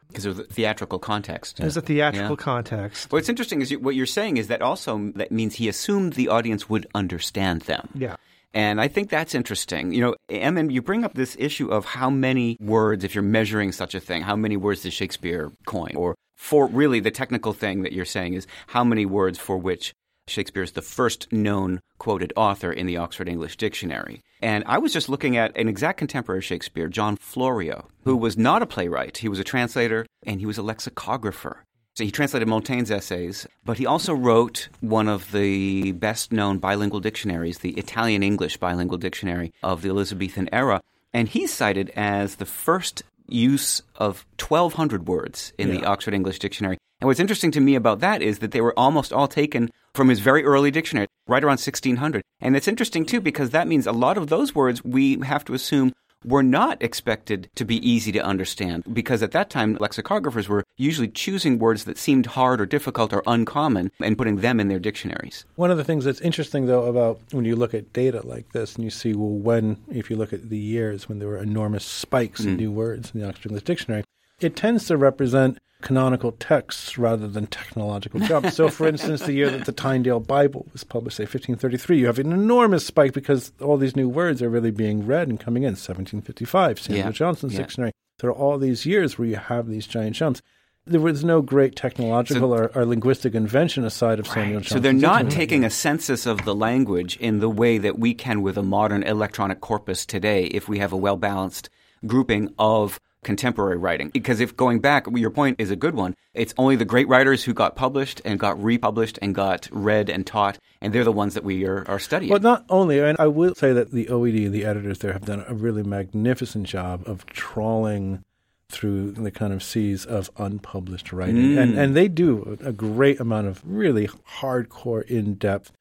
because 0.08 0.26
of 0.26 0.38
the 0.38 0.44
theatrical 0.46 0.98
context. 0.98 1.58
There's 1.58 1.78
a 1.78 1.82
theatrical 1.82 2.32
Yeah. 2.32 2.36
context. 2.44 3.12
What's 3.12 3.30
interesting 3.30 3.62
is 3.62 3.70
you, 3.70 3.78
what 3.80 3.94
you're 3.94 4.08
saying 4.08 4.38
is 4.38 4.48
that 4.48 4.60
also 4.60 5.12
that 5.14 5.32
means 5.32 5.54
he 5.58 5.70
assumed 5.70 6.14
the 6.14 6.30
audience 6.30 6.68
would 6.68 6.88
understand 6.96 7.62
them. 7.62 7.90
Yeah. 7.94 8.16
And 8.54 8.82
I 8.82 8.88
think 8.88 9.10
that's 9.10 9.36
interesting. 9.36 9.94
You 9.94 10.02
know, 10.02 10.16
Ammon, 10.30 10.70
you 10.70 10.82
bring 10.82 11.04
up 11.04 11.14
this 11.14 11.36
issue 11.40 11.70
of 11.70 11.86
how 11.86 12.10
many 12.10 12.58
words, 12.60 13.04
if 13.04 13.14
you're 13.14 13.24
measuring 13.24 13.72
such 13.72 13.94
a 13.94 14.00
thing, 14.00 14.24
how 14.24 14.36
many 14.36 14.58
words 14.58 14.84
does 14.84 14.94
Shakespeare 14.94 15.52
coin? 15.66 15.96
Or 15.96 16.16
for 16.36 16.68
really 16.68 17.00
the 17.00 17.12
technical 17.12 17.54
thing 17.54 17.84
that 17.84 17.94
you're 17.94 18.06
saying 18.06 18.34
is 18.34 18.48
how 18.68 18.84
many 18.84 19.06
words 19.06 19.38
for 19.38 19.58
which 19.58 19.94
Shakespeare 20.28 20.64
is 20.64 20.72
the 20.72 20.82
first 20.82 21.32
known 21.32 21.82
quoted 21.98 22.32
author 22.36 22.72
in 22.72 22.86
the 22.86 22.98
Oxford 22.98 23.28
English 23.28 23.58
Dictionary. 23.58 24.22
And 24.42 24.64
I 24.68 24.78
was 24.78 24.94
just 24.94 25.10
looking 25.10 25.36
at 25.36 25.56
an 25.58 25.68
exact 25.68 25.98
contemporary 25.98 26.40
of 26.40 26.46
Shakespeare, 26.46 26.88
John 26.88 27.18
Florio, 27.18 27.88
who 28.04 28.16
was 28.16 28.38
not 28.38 28.62
a 28.62 28.68
playwright. 28.68 29.18
He 29.18 29.28
was 29.28 29.40
a 29.40 29.44
translator 29.44 30.06
and 30.26 30.40
he 30.40 30.46
was 30.46 30.58
a 30.58 30.64
lexicographer. 30.64 31.64
So 31.96 32.04
he 32.06 32.12
translated 32.12 32.48
Montaigne's 32.48 32.92
essays, 32.92 33.46
but 33.66 33.78
he 33.78 33.86
also 33.86 34.14
wrote 34.14 34.70
one 34.80 35.08
of 35.08 35.32
the 35.32 35.92
best 35.94 36.32
known 36.32 36.58
bilingual 36.58 37.02
dictionaries, 37.02 37.60
the 37.60 37.72
Italian 37.72 38.24
English 38.24 38.58
bilingual 38.58 38.98
dictionary 38.98 39.52
of 39.64 39.82
the 39.82 39.90
Elizabethan 39.90 40.50
era. 40.54 40.82
And 41.14 41.28
he's 41.28 41.52
cited 41.52 41.90
as 41.96 42.36
the 42.36 42.46
first 42.46 43.04
use 43.28 43.82
of 43.96 44.26
1,200 44.40 45.08
words 45.08 45.54
in 45.58 45.70
yeah. 45.70 45.80
the 45.80 45.86
Oxford 45.86 46.14
English 46.14 46.40
Dictionary. 46.40 46.78
And 47.02 47.08
what's 47.08 47.20
interesting 47.20 47.52
to 47.52 47.62
me 47.62 47.76
about 47.76 48.00
that 48.00 48.22
is 48.22 48.40
that 48.40 48.52
they 48.52 48.62
were 48.62 48.78
almost 48.78 49.14
all 49.14 49.28
taken 49.28 49.70
from 49.94 50.10
his 50.10 50.20
very 50.20 50.44
early 50.44 50.72
dictionary, 50.72 51.08
right 51.28 51.44
around 51.44 51.60
1600. 51.60 52.22
And 52.42 52.56
it's 52.56 52.68
interesting 52.68 53.06
too 53.06 53.22
because 53.22 53.52
that 53.52 53.68
means 53.68 53.88
a 53.88 53.92
lot 53.92 54.18
of 54.18 54.28
those 54.28 54.54
words 54.54 54.84
we 54.84 55.20
have 55.22 55.46
to 55.46 55.54
assume 55.54 55.94
were 56.26 56.44
not 56.44 56.82
expected 56.82 57.50
to 57.56 57.66
be 57.66 57.88
easy 57.88 58.12
to 58.12 58.24
understand 58.24 58.84
because 58.94 59.24
at 59.24 59.32
that 59.32 59.50
time 59.50 59.78
lexicographers 59.78 60.48
were 60.48 60.64
usually 60.78 61.08
choosing 61.08 61.60
words 61.60 61.86
that 61.86 61.98
seemed 61.98 62.26
hard 62.26 62.60
or 62.60 62.66
difficult 62.66 63.14
or 63.14 63.24
uncommon 63.28 63.92
and 64.02 64.18
putting 64.18 64.38
them 64.38 64.60
in 64.60 64.68
their 64.68 64.80
dictionaries. 64.80 65.46
One 65.56 65.72
of 65.72 65.78
the 65.78 65.84
things 65.84 66.06
that's 66.06 66.22
interesting 66.22 66.66
though 66.66 66.86
about 66.86 67.20
when 67.32 67.46
you 67.46 67.56
look 67.56 67.74
at 67.74 67.94
data 67.94 68.26
like 68.26 68.52
this 68.52 68.76
and 68.76 68.84
you 68.84 68.90
see 68.90 69.14
well 69.14 69.30
when 69.30 69.78
if 69.90 70.10
you 70.10 70.16
look 70.16 70.34
at 70.34 70.50
the 70.50 70.58
years 70.58 71.08
when 71.08 71.20
there 71.20 71.28
were 71.28 71.38
enormous 71.38 71.86
spikes 71.86 72.42
mm. 72.42 72.48
in 72.48 72.58
new 72.58 72.72
words 72.72 73.12
in 73.14 73.22
the 73.22 73.28
Oxford 73.28 73.52
English 73.52 73.64
Dictionary, 73.64 74.04
it 74.40 74.56
tends 74.56 74.86
to 74.88 74.98
represent 74.98 75.60
canonical 75.82 76.34
texts 76.34 76.98
rather 76.98 77.28
than 77.28 77.48
technological 77.48 78.20
jumps. 78.20 78.56
so, 78.56 78.70
for 78.70 78.88
instance, 78.88 79.22
the 79.22 79.34
year 79.34 79.50
that 79.50 79.66
the 79.66 79.72
Tyndale 79.72 80.20
Bible 80.20 80.68
was 80.74 80.84
published, 80.84 81.18
say 81.18 81.24
1533, 81.24 82.00
you 82.00 82.06
have 82.08 82.20
an 82.20 82.34
enormous 82.34 82.86
spike 82.86 83.14
because 83.14 83.52
all 83.62 83.78
these 83.78 83.96
new 83.96 84.10
words 84.10 84.42
are 84.42 84.50
really 84.50 84.72
being 84.72 85.06
read 85.06 85.30
and 85.30 85.40
coming 85.40 85.64
in. 85.64 85.70
1755, 85.70 86.80
Samuel 86.80 87.06
yeah. 87.06 87.12
Johnson's 87.12 87.54
yeah. 87.54 87.60
dictionary. 87.60 87.92
There 88.20 88.30
are 88.30 88.36
all 88.36 88.58
these 88.58 88.86
years 88.86 89.18
where 89.18 89.28
you 89.28 89.38
have 89.38 89.68
these 89.68 89.88
giant 89.88 90.16
jumps. 90.16 90.42
There 90.86 91.00
was 91.00 91.24
no 91.24 91.42
great 91.42 91.76
technological 91.76 92.50
so, 92.50 92.64
or, 92.64 92.72
or, 92.74 92.86
linguistic 92.86 93.36
invention 93.36 93.86
aside 93.86 94.20
of 94.20 94.28
right. 94.28 94.34
Samuel 94.34 94.62
Johnson. 94.62 94.78
So 94.78 94.82
they're 94.82 94.94
not 94.94 95.30
taking 95.30 95.64
a 95.64 95.70
census 95.70 96.26
of 96.26 96.44
the 96.46 96.56
language 96.56 97.16
in 97.18 97.40
the 97.40 97.50
way 97.50 97.78
that 97.78 98.00
we 98.00 98.14
can 98.14 98.42
with 98.42 98.58
a 98.58 98.64
modern 98.64 99.04
electronic 99.04 99.62
corpus 99.62 100.06
today 100.06 100.46
if 100.46 100.68
we 100.68 100.80
have 100.80 100.92
a 100.92 100.98
well 100.98 101.16
balanced 101.16 101.70
grouping 102.06 102.54
of 102.58 103.00
contemporary 103.24 103.78
writing. 103.78 104.10
Because 104.10 104.40
if 104.40 104.56
going 104.56 104.80
back, 104.80 105.08
your 105.14 105.30
point 105.30 105.60
is 105.60 105.72
a 105.72 105.76
good 105.76 105.96
one. 105.96 106.16
It's 106.34 106.54
only 106.58 106.76
the 106.76 106.86
great 106.86 107.08
writers 107.08 107.44
who 107.44 107.54
got 107.54 107.76
published 107.76 108.22
and 108.24 108.40
got 108.40 108.62
republished 108.62 109.20
and 109.22 109.36
got 109.36 109.68
read 109.72 110.10
and 110.10 110.26
taught, 110.26 110.58
and 110.82 110.94
they're 110.94 111.04
the 111.04 111.12
ones 111.12 111.34
that 111.34 111.44
we 111.44 111.66
are, 111.66 111.86
are 111.88 112.00
studying. 112.00 112.32
Well, 112.32 112.40
not 112.40 112.66
only, 112.70 113.00
and 113.00 113.18
I 113.20 113.28
will 113.28 113.56
say 113.56 113.74
that 113.74 113.92
the 113.92 114.06
OED 114.06 114.46
and 114.46 114.54
the 114.54 114.66
editors 114.66 115.00
there 115.00 115.14
have 115.14 115.26
done 115.26 115.44
a 115.48 115.54
really 115.54 115.84
magnificent 115.84 116.68
job 116.68 117.04
of 117.06 117.26
trawling 117.28 118.24
through 118.70 119.12
the 119.12 119.32
kind 119.32 119.52
of 119.52 119.64
seas 119.64 120.06
of 120.06 120.30
unpublished 120.38 121.12
writing. 121.12 121.36
Mm. 121.36 121.62
And, 121.62 121.80
and 121.80 121.96
they 121.96 122.08
do 122.08 122.58
a 122.64 122.72
great 122.72 123.20
amount 123.20 123.48
of 123.48 123.62
really 123.66 124.08
hardcore, 124.08 125.04
in 125.04 125.36
depth 125.36 125.72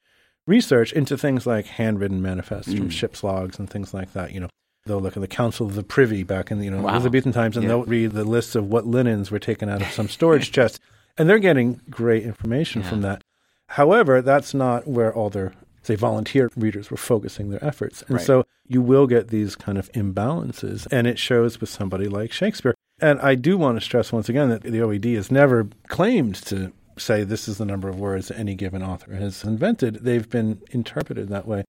research 0.47 0.93
into 0.95 1.19
things 1.19 1.47
like 1.47 1.67
handwritten 1.67 2.23
manifests 2.23 2.73
mm. 2.73 2.79
from 2.79 2.91
ship's 2.91 3.23
logs 3.23 3.59
and 3.59 3.69
things 3.69 3.93
like 3.93 4.15
that. 4.15 4.33
You 4.33 4.41
know, 4.41 4.49
They'll 4.89 5.01
look 5.01 5.17
at 5.17 5.21
the 5.21 5.29
Council 5.29 5.67
of 5.67 5.75
the 5.75 5.83
Privy 5.83 6.25
back 6.25 6.51
in 6.51 6.59
the 6.59 6.65
you 6.65 6.71
know, 6.71 6.83
wow. 6.83 6.95
Elizabethan 6.95 7.33
times, 7.33 7.57
and 7.57 7.65
yeah. 7.65 7.69
they'll 7.69 7.85
read 7.85 8.13
the 8.13 8.25
lists 8.25 8.55
of 8.55 8.67
what 8.69 8.87
linens 8.87 9.31
were 9.31 9.39
taken 9.39 9.69
out 9.69 9.83
of 9.83 9.91
some 9.93 10.09
storage 10.09 10.51
chest, 10.51 10.81
and 11.17 11.29
they're 11.29 11.39
getting 11.39 11.81
great 11.89 12.25
information 12.25 12.83
yeah. 12.83 12.89
from 12.89 13.03
that. 13.03 13.23
However, 13.69 14.21
that's 14.23 14.55
not 14.55 14.87
where 14.89 15.15
all 15.15 15.31
their 15.31 15.53
say 15.83 15.95
volunteer 15.95 16.51
readers 16.57 16.91
were 16.91 16.97
focusing 16.97 17.51
their 17.51 17.65
efforts, 17.65 18.03
and 18.09 18.17
right. 18.17 18.27
so 18.27 18.45
you 18.67 18.83
will 18.83 19.07
get 19.07 19.29
these 19.29 19.55
kind 19.55 19.79
of 19.79 19.91
imbalances, 19.93 20.87
and 20.91 21.07
it 21.07 21.19
shows 21.19 21.61
with 21.61 21.71
somebody 21.71 22.09
like 22.09 22.33
Shakespeare. 22.33 22.75
And 23.01 23.21
I 23.21 23.37
do 23.37 23.57
want 23.57 23.79
to 23.79 23.85
stress 23.85 24.13
once 24.13 24.29
again 24.29 24.49
that 24.49 24.63
the 24.63 24.79
OED 24.79 25.15
has 25.15 25.31
never 25.31 25.69
claimed 25.87 26.35
to 26.47 26.73
say 26.97 27.25
this 27.25 27.49
is 27.49 27.59
the 27.59 27.65
number 27.65 27.89
of 27.89 27.99
words 27.99 28.31
any 28.31 28.55
given 28.55 28.83
author 28.83 29.15
has 29.15 29.45
invented. 29.45 29.97
They've 30.03 30.29
been 30.29 30.61
interpreted 30.71 31.29
that 31.29 31.47
way. 31.47 31.65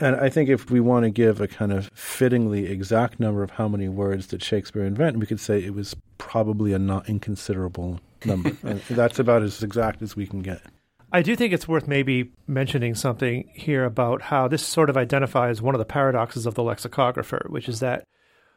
And 0.00 0.16
I 0.16 0.28
think 0.28 0.48
if 0.48 0.70
we 0.70 0.80
want 0.80 1.04
to 1.04 1.10
give 1.10 1.40
a 1.40 1.48
kind 1.48 1.72
of 1.72 1.90
fittingly 1.92 2.66
exact 2.66 3.18
number 3.18 3.42
of 3.42 3.50
how 3.50 3.68
many 3.68 3.88
words 3.88 4.28
did 4.28 4.42
Shakespeare 4.42 4.84
invent, 4.84 5.18
we 5.18 5.26
could 5.26 5.40
say 5.40 5.62
it 5.62 5.74
was 5.74 5.96
probably 6.18 6.72
a 6.72 6.78
not 6.78 7.08
inconsiderable 7.08 8.00
number. 8.24 8.52
and 8.62 8.80
that's 8.82 9.18
about 9.18 9.42
as 9.42 9.62
exact 9.62 10.02
as 10.02 10.14
we 10.14 10.26
can 10.26 10.40
get. 10.40 10.62
I 11.10 11.22
do 11.22 11.34
think 11.34 11.52
it's 11.52 11.66
worth 11.66 11.88
maybe 11.88 12.32
mentioning 12.46 12.94
something 12.94 13.48
here 13.54 13.84
about 13.84 14.22
how 14.22 14.46
this 14.46 14.64
sort 14.64 14.90
of 14.90 14.96
identifies 14.96 15.62
one 15.62 15.74
of 15.74 15.78
the 15.78 15.86
paradoxes 15.86 16.44
of 16.44 16.54
the 16.54 16.62
lexicographer, 16.62 17.46
which 17.48 17.68
is 17.68 17.80
that 17.80 18.04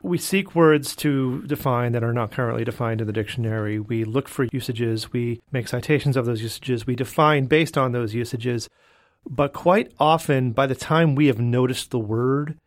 we 0.04 0.18
seek 0.18 0.56
words 0.56 0.96
to 0.98 1.44
define 1.44 1.92
that 1.94 2.04
are 2.04 2.14
not 2.14 2.32
currently 2.32 2.64
defined 2.64 3.02
in 3.02 3.08
the 3.08 3.14
dictionary. 3.14 3.80
We 3.80 4.04
look 4.04 4.28
for 4.28 4.48
usages. 4.52 5.14
We 5.14 5.42
make 5.52 5.68
citations 5.68 6.18
of 6.18 6.26
those 6.26 6.42
usages. 6.42 6.86
We 6.86 6.96
define 6.96 7.46
based 7.46 7.78
on 7.78 7.92
those 7.92 8.14
usages. 8.14 8.68
But 9.30 9.54
quite 9.54 9.92
often, 10.00 10.52
by 10.52 10.68
the 10.68 10.76
time 10.76 11.16
we 11.16 11.28
have 11.28 11.40
noticed 11.40 11.92
the 11.92 12.00
word, 12.00 12.58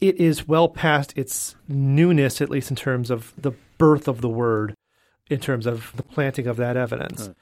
it 0.00 0.16
is 0.16 0.48
well 0.48 0.68
past 0.68 1.16
its 1.16 1.54
newness, 1.68 2.40
at 2.40 2.50
least 2.50 2.70
in 2.70 2.76
terms 2.76 3.10
of 3.10 3.32
the 3.36 3.52
birth 3.78 4.08
of 4.08 4.20
the 4.20 4.28
word, 4.28 4.74
in 5.28 5.40
terms 5.40 5.66
of 5.66 5.92
the 5.96 6.02
planting 6.02 6.46
of 6.46 6.56
that 6.56 6.76
evidence. 6.76 7.28
Right. 7.28 7.36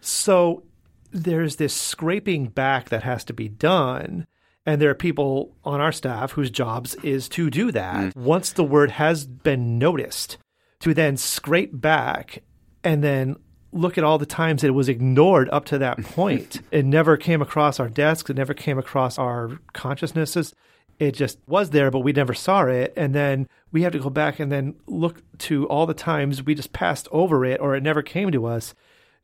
So 0.00 0.62
there's 1.10 1.56
this 1.56 1.74
scraping 1.74 2.48
back 2.48 2.88
that 2.90 3.02
has 3.04 3.24
to 3.24 3.32
be 3.32 3.48
done. 3.48 4.26
And 4.66 4.80
there 4.80 4.90
are 4.90 4.94
people 4.94 5.54
on 5.62 5.80
our 5.80 5.92
staff 5.92 6.32
whose 6.32 6.50
jobs 6.50 6.94
is 6.96 7.28
to 7.30 7.50
do 7.50 7.70
that 7.72 8.14
mm. 8.14 8.16
once 8.16 8.52
the 8.52 8.64
word 8.64 8.92
has 8.92 9.26
been 9.26 9.78
noticed, 9.78 10.38
to 10.80 10.94
then 10.94 11.16
scrape 11.16 11.78
back 11.78 12.42
and 12.82 13.02
then 13.04 13.36
look 13.74 13.98
at 13.98 14.04
all 14.04 14.18
the 14.18 14.24
times 14.24 14.62
that 14.62 14.68
it 14.68 14.72
was 14.72 14.88
ignored 14.88 15.48
up 15.50 15.64
to 15.66 15.78
that 15.78 16.02
point. 16.04 16.62
it 16.70 16.84
never 16.84 17.16
came 17.16 17.42
across 17.42 17.78
our 17.78 17.88
desks, 17.88 18.30
it 18.30 18.36
never 18.36 18.54
came 18.54 18.78
across 18.78 19.18
our 19.18 19.58
consciousnesses. 19.72 20.54
It 21.00 21.12
just 21.12 21.38
was 21.48 21.70
there, 21.70 21.90
but 21.90 22.00
we 22.00 22.12
never 22.12 22.34
saw 22.34 22.62
it. 22.66 22.92
And 22.96 23.12
then 23.14 23.48
we 23.72 23.82
have 23.82 23.92
to 23.92 23.98
go 23.98 24.10
back 24.10 24.38
and 24.38 24.52
then 24.52 24.76
look 24.86 25.22
to 25.38 25.66
all 25.66 25.86
the 25.86 25.94
times 25.94 26.44
we 26.44 26.54
just 26.54 26.72
passed 26.72 27.08
over 27.10 27.44
it 27.44 27.60
or 27.60 27.74
it 27.74 27.82
never 27.82 28.00
came 28.00 28.30
to 28.30 28.46
us 28.46 28.74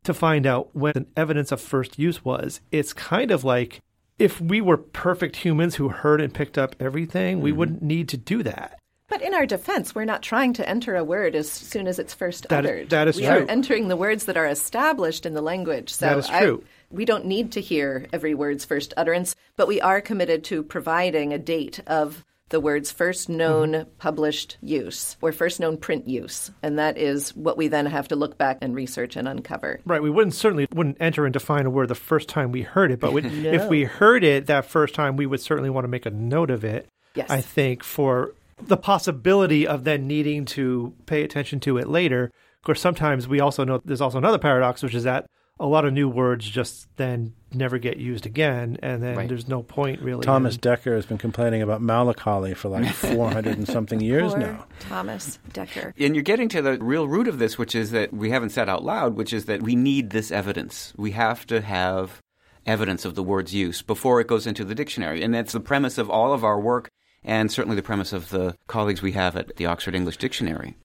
to 0.02 0.12
find 0.12 0.46
out 0.46 0.74
when 0.74 0.92
the 0.94 1.06
evidence 1.16 1.52
of 1.52 1.60
first 1.60 1.96
use 1.96 2.24
was. 2.24 2.60
It's 2.72 2.92
kind 2.92 3.30
of 3.30 3.44
like 3.44 3.80
if 4.18 4.40
we 4.40 4.60
were 4.60 4.76
perfect 4.76 5.36
humans 5.36 5.76
who 5.76 5.90
heard 5.90 6.20
and 6.20 6.34
picked 6.34 6.58
up 6.58 6.74
everything, 6.80 7.36
mm-hmm. 7.36 7.44
we 7.44 7.52
wouldn't 7.52 7.82
need 7.82 8.08
to 8.08 8.16
do 8.16 8.42
that. 8.42 8.79
But 9.10 9.22
in 9.22 9.34
our 9.34 9.44
defense, 9.44 9.92
we're 9.92 10.04
not 10.04 10.22
trying 10.22 10.52
to 10.54 10.68
enter 10.68 10.94
a 10.94 11.04
word 11.04 11.34
as 11.34 11.50
soon 11.50 11.88
as 11.88 11.98
it's 11.98 12.14
first 12.14 12.48
that 12.48 12.64
uttered. 12.64 12.84
Is, 12.84 12.88
that 12.90 13.08
is 13.08 13.16
we 13.16 13.24
true. 13.24 13.32
are 13.32 13.50
entering 13.50 13.88
the 13.88 13.96
words 13.96 14.24
that 14.26 14.36
are 14.36 14.46
established 14.46 15.26
in 15.26 15.34
the 15.34 15.42
language. 15.42 15.90
So 15.90 16.06
that 16.06 16.18
is 16.18 16.28
true. 16.28 16.62
I, 16.64 16.94
we 16.94 17.04
don't 17.04 17.26
need 17.26 17.52
to 17.52 17.60
hear 17.60 18.06
every 18.12 18.34
word's 18.34 18.64
first 18.64 18.94
utterance, 18.96 19.34
but 19.56 19.66
we 19.66 19.80
are 19.80 20.00
committed 20.00 20.44
to 20.44 20.62
providing 20.62 21.32
a 21.32 21.38
date 21.38 21.80
of 21.88 22.24
the 22.50 22.60
word's 22.60 22.92
first 22.92 23.28
known 23.28 23.72
mm-hmm. 23.72 23.90
published 23.98 24.58
use 24.60 25.16
or 25.20 25.32
first 25.32 25.58
known 25.58 25.76
print 25.76 26.06
use. 26.06 26.52
And 26.62 26.78
that 26.78 26.96
is 26.96 27.34
what 27.34 27.56
we 27.56 27.66
then 27.66 27.86
have 27.86 28.08
to 28.08 28.16
look 28.16 28.38
back 28.38 28.58
and 28.60 28.76
research 28.76 29.16
and 29.16 29.26
uncover. 29.26 29.80
Right. 29.84 30.02
We 30.02 30.10
wouldn't 30.10 30.34
certainly 30.34 30.68
wouldn't 30.72 30.98
enter 31.00 31.24
and 31.24 31.32
define 31.32 31.66
a 31.66 31.70
word 31.70 31.88
the 31.88 31.94
first 31.96 32.28
time 32.28 32.52
we 32.52 32.62
heard 32.62 32.92
it, 32.92 33.00
but 33.00 33.12
no. 33.12 33.20
if 33.50 33.68
we 33.68 33.84
heard 33.84 34.22
it 34.22 34.46
that 34.46 34.66
first 34.66 34.94
time, 34.94 35.16
we 35.16 35.26
would 35.26 35.40
certainly 35.40 35.70
want 35.70 35.84
to 35.84 35.88
make 35.88 36.06
a 36.06 36.10
note 36.10 36.50
of 36.50 36.64
it. 36.64 36.86
Yes. 37.14 37.28
I 37.28 37.40
think 37.40 37.82
for 37.82 38.34
the 38.66 38.76
possibility 38.76 39.66
of 39.66 39.84
then 39.84 40.06
needing 40.06 40.44
to 40.46 40.94
pay 41.06 41.22
attention 41.22 41.60
to 41.60 41.78
it 41.78 41.88
later. 41.88 42.24
Of 42.24 42.64
course, 42.64 42.80
sometimes 42.80 43.26
we 43.26 43.40
also 43.40 43.64
know 43.64 43.80
there's 43.84 44.00
also 44.00 44.18
another 44.18 44.38
paradox, 44.38 44.82
which 44.82 44.94
is 44.94 45.04
that 45.04 45.26
a 45.60 45.66
lot 45.66 45.84
of 45.84 45.92
new 45.92 46.08
words 46.08 46.48
just 46.48 46.88
then 46.96 47.34
never 47.52 47.76
get 47.76 47.98
used 47.98 48.24
again, 48.24 48.78
and 48.82 49.02
then 49.02 49.16
right. 49.16 49.28
there's 49.28 49.46
no 49.46 49.62
point 49.62 50.00
really. 50.00 50.24
Thomas 50.24 50.54
in... 50.54 50.60
Dekker 50.62 50.94
has 50.94 51.04
been 51.04 51.18
complaining 51.18 51.60
about 51.60 51.82
Malacaly 51.82 52.56
for 52.56 52.70
like 52.70 52.88
400 52.94 53.58
and 53.58 53.68
something 53.68 54.00
years 54.00 54.32
Poor 54.32 54.40
now. 54.40 54.66
Thomas 54.80 55.38
Dekker. 55.52 55.92
And 55.98 56.16
you're 56.16 56.24
getting 56.24 56.48
to 56.48 56.62
the 56.62 56.78
real 56.78 57.06
root 57.06 57.28
of 57.28 57.38
this, 57.38 57.58
which 57.58 57.74
is 57.74 57.90
that 57.90 58.12
we 58.12 58.30
haven't 58.30 58.50
said 58.50 58.70
out 58.70 58.84
loud, 58.84 59.16
which 59.16 59.34
is 59.34 59.44
that 59.44 59.62
we 59.62 59.76
need 59.76 60.10
this 60.10 60.30
evidence. 60.30 60.94
We 60.96 61.10
have 61.10 61.46
to 61.48 61.60
have 61.60 62.22
evidence 62.64 63.04
of 63.04 63.14
the 63.14 63.22
word's 63.22 63.54
use 63.54 63.82
before 63.82 64.20
it 64.20 64.26
goes 64.26 64.46
into 64.46 64.64
the 64.64 64.74
dictionary. 64.74 65.22
And 65.22 65.34
that's 65.34 65.52
the 65.52 65.60
premise 65.60 65.98
of 65.98 66.08
all 66.08 66.32
of 66.32 66.42
our 66.42 66.58
work 66.58 66.88
and 67.24 67.50
certainly 67.50 67.76
the 67.76 67.82
premise 67.82 68.12
of 68.12 68.30
the 68.30 68.56
colleagues 68.66 69.02
we 69.02 69.12
have 69.12 69.36
at 69.36 69.56
the 69.56 69.66
Oxford 69.66 69.94
English 69.94 70.16
Dictionary. 70.16 70.76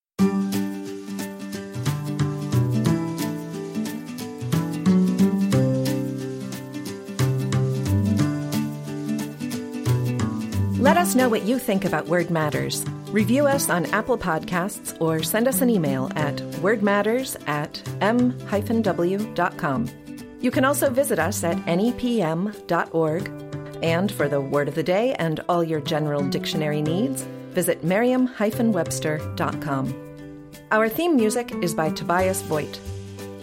Let 10.86 10.98
us 10.98 11.16
know 11.16 11.30
what 11.30 11.46
you 11.46 11.58
think 11.58 11.84
about 11.84 12.06
Word 12.06 12.30
Matters. 12.30 12.86
Review 13.10 13.48
us 13.48 13.72
on 13.72 13.86
Apple 13.88 14.20
Podcasts 14.20 14.96
or 15.02 15.24
send 15.24 15.48
us 15.48 15.62
an 15.62 15.70
email 15.70 16.12
at 16.16 16.36
wordmatters 16.62 17.42
at 17.48 17.82
m-w.com. 18.02 19.88
You 20.42 20.52
can 20.52 20.64
also 20.64 20.92
visit 20.92 21.18
us 21.18 21.44
at 21.44 21.58
nepm.org. 21.66 23.55
And 23.82 24.12
for 24.12 24.28
the 24.28 24.42
word 24.42 24.68
of 24.68 24.76
the 24.76 24.84
day 24.84 25.14
and 25.16 25.40
all 25.50 25.64
your 25.64 25.82
general 25.82 26.28
dictionary 26.28 26.82
needs, 26.82 27.24
visit 27.52 27.84
merriam-webster.com. 27.84 30.02
Our 30.72 30.90
theme 30.90 31.16
music 31.16 31.54
is 31.62 31.74
by 31.74 31.92
Tobias 31.92 32.42
Voigt. 32.42 32.80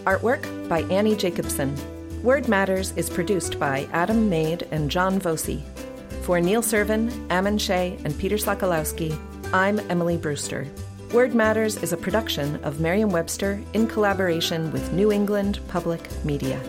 Artwork 0.03 0.67
by 0.67 0.81
Annie 0.83 1.15
Jacobson. 1.15 1.75
Word 2.21 2.47
Matters 2.47 2.93
is 2.95 3.09
produced 3.09 3.59
by 3.59 3.87
Adam 3.91 4.29
Maid 4.29 4.67
and 4.71 4.91
John 4.91 5.19
Voci. 5.19 5.63
For 6.23 6.39
Neil 6.39 6.61
Serven, 6.61 7.11
Ammon 7.29 7.57
Shea, 7.57 7.97
and 8.05 8.17
Peter 8.17 8.37
Sokolowski, 8.37 9.17
I'm 9.51 9.79
Emily 9.89 10.17
Brewster. 10.17 10.65
Word 11.13 11.35
Matters 11.35 11.77
is 11.83 11.93
a 11.93 11.97
production 11.97 12.63
of 12.63 12.79
Merriam 12.79 13.09
Webster 13.09 13.61
in 13.73 13.87
collaboration 13.87 14.71
with 14.71 14.93
New 14.93 15.11
England 15.11 15.59
Public 15.67 16.01
Media. 16.23 16.59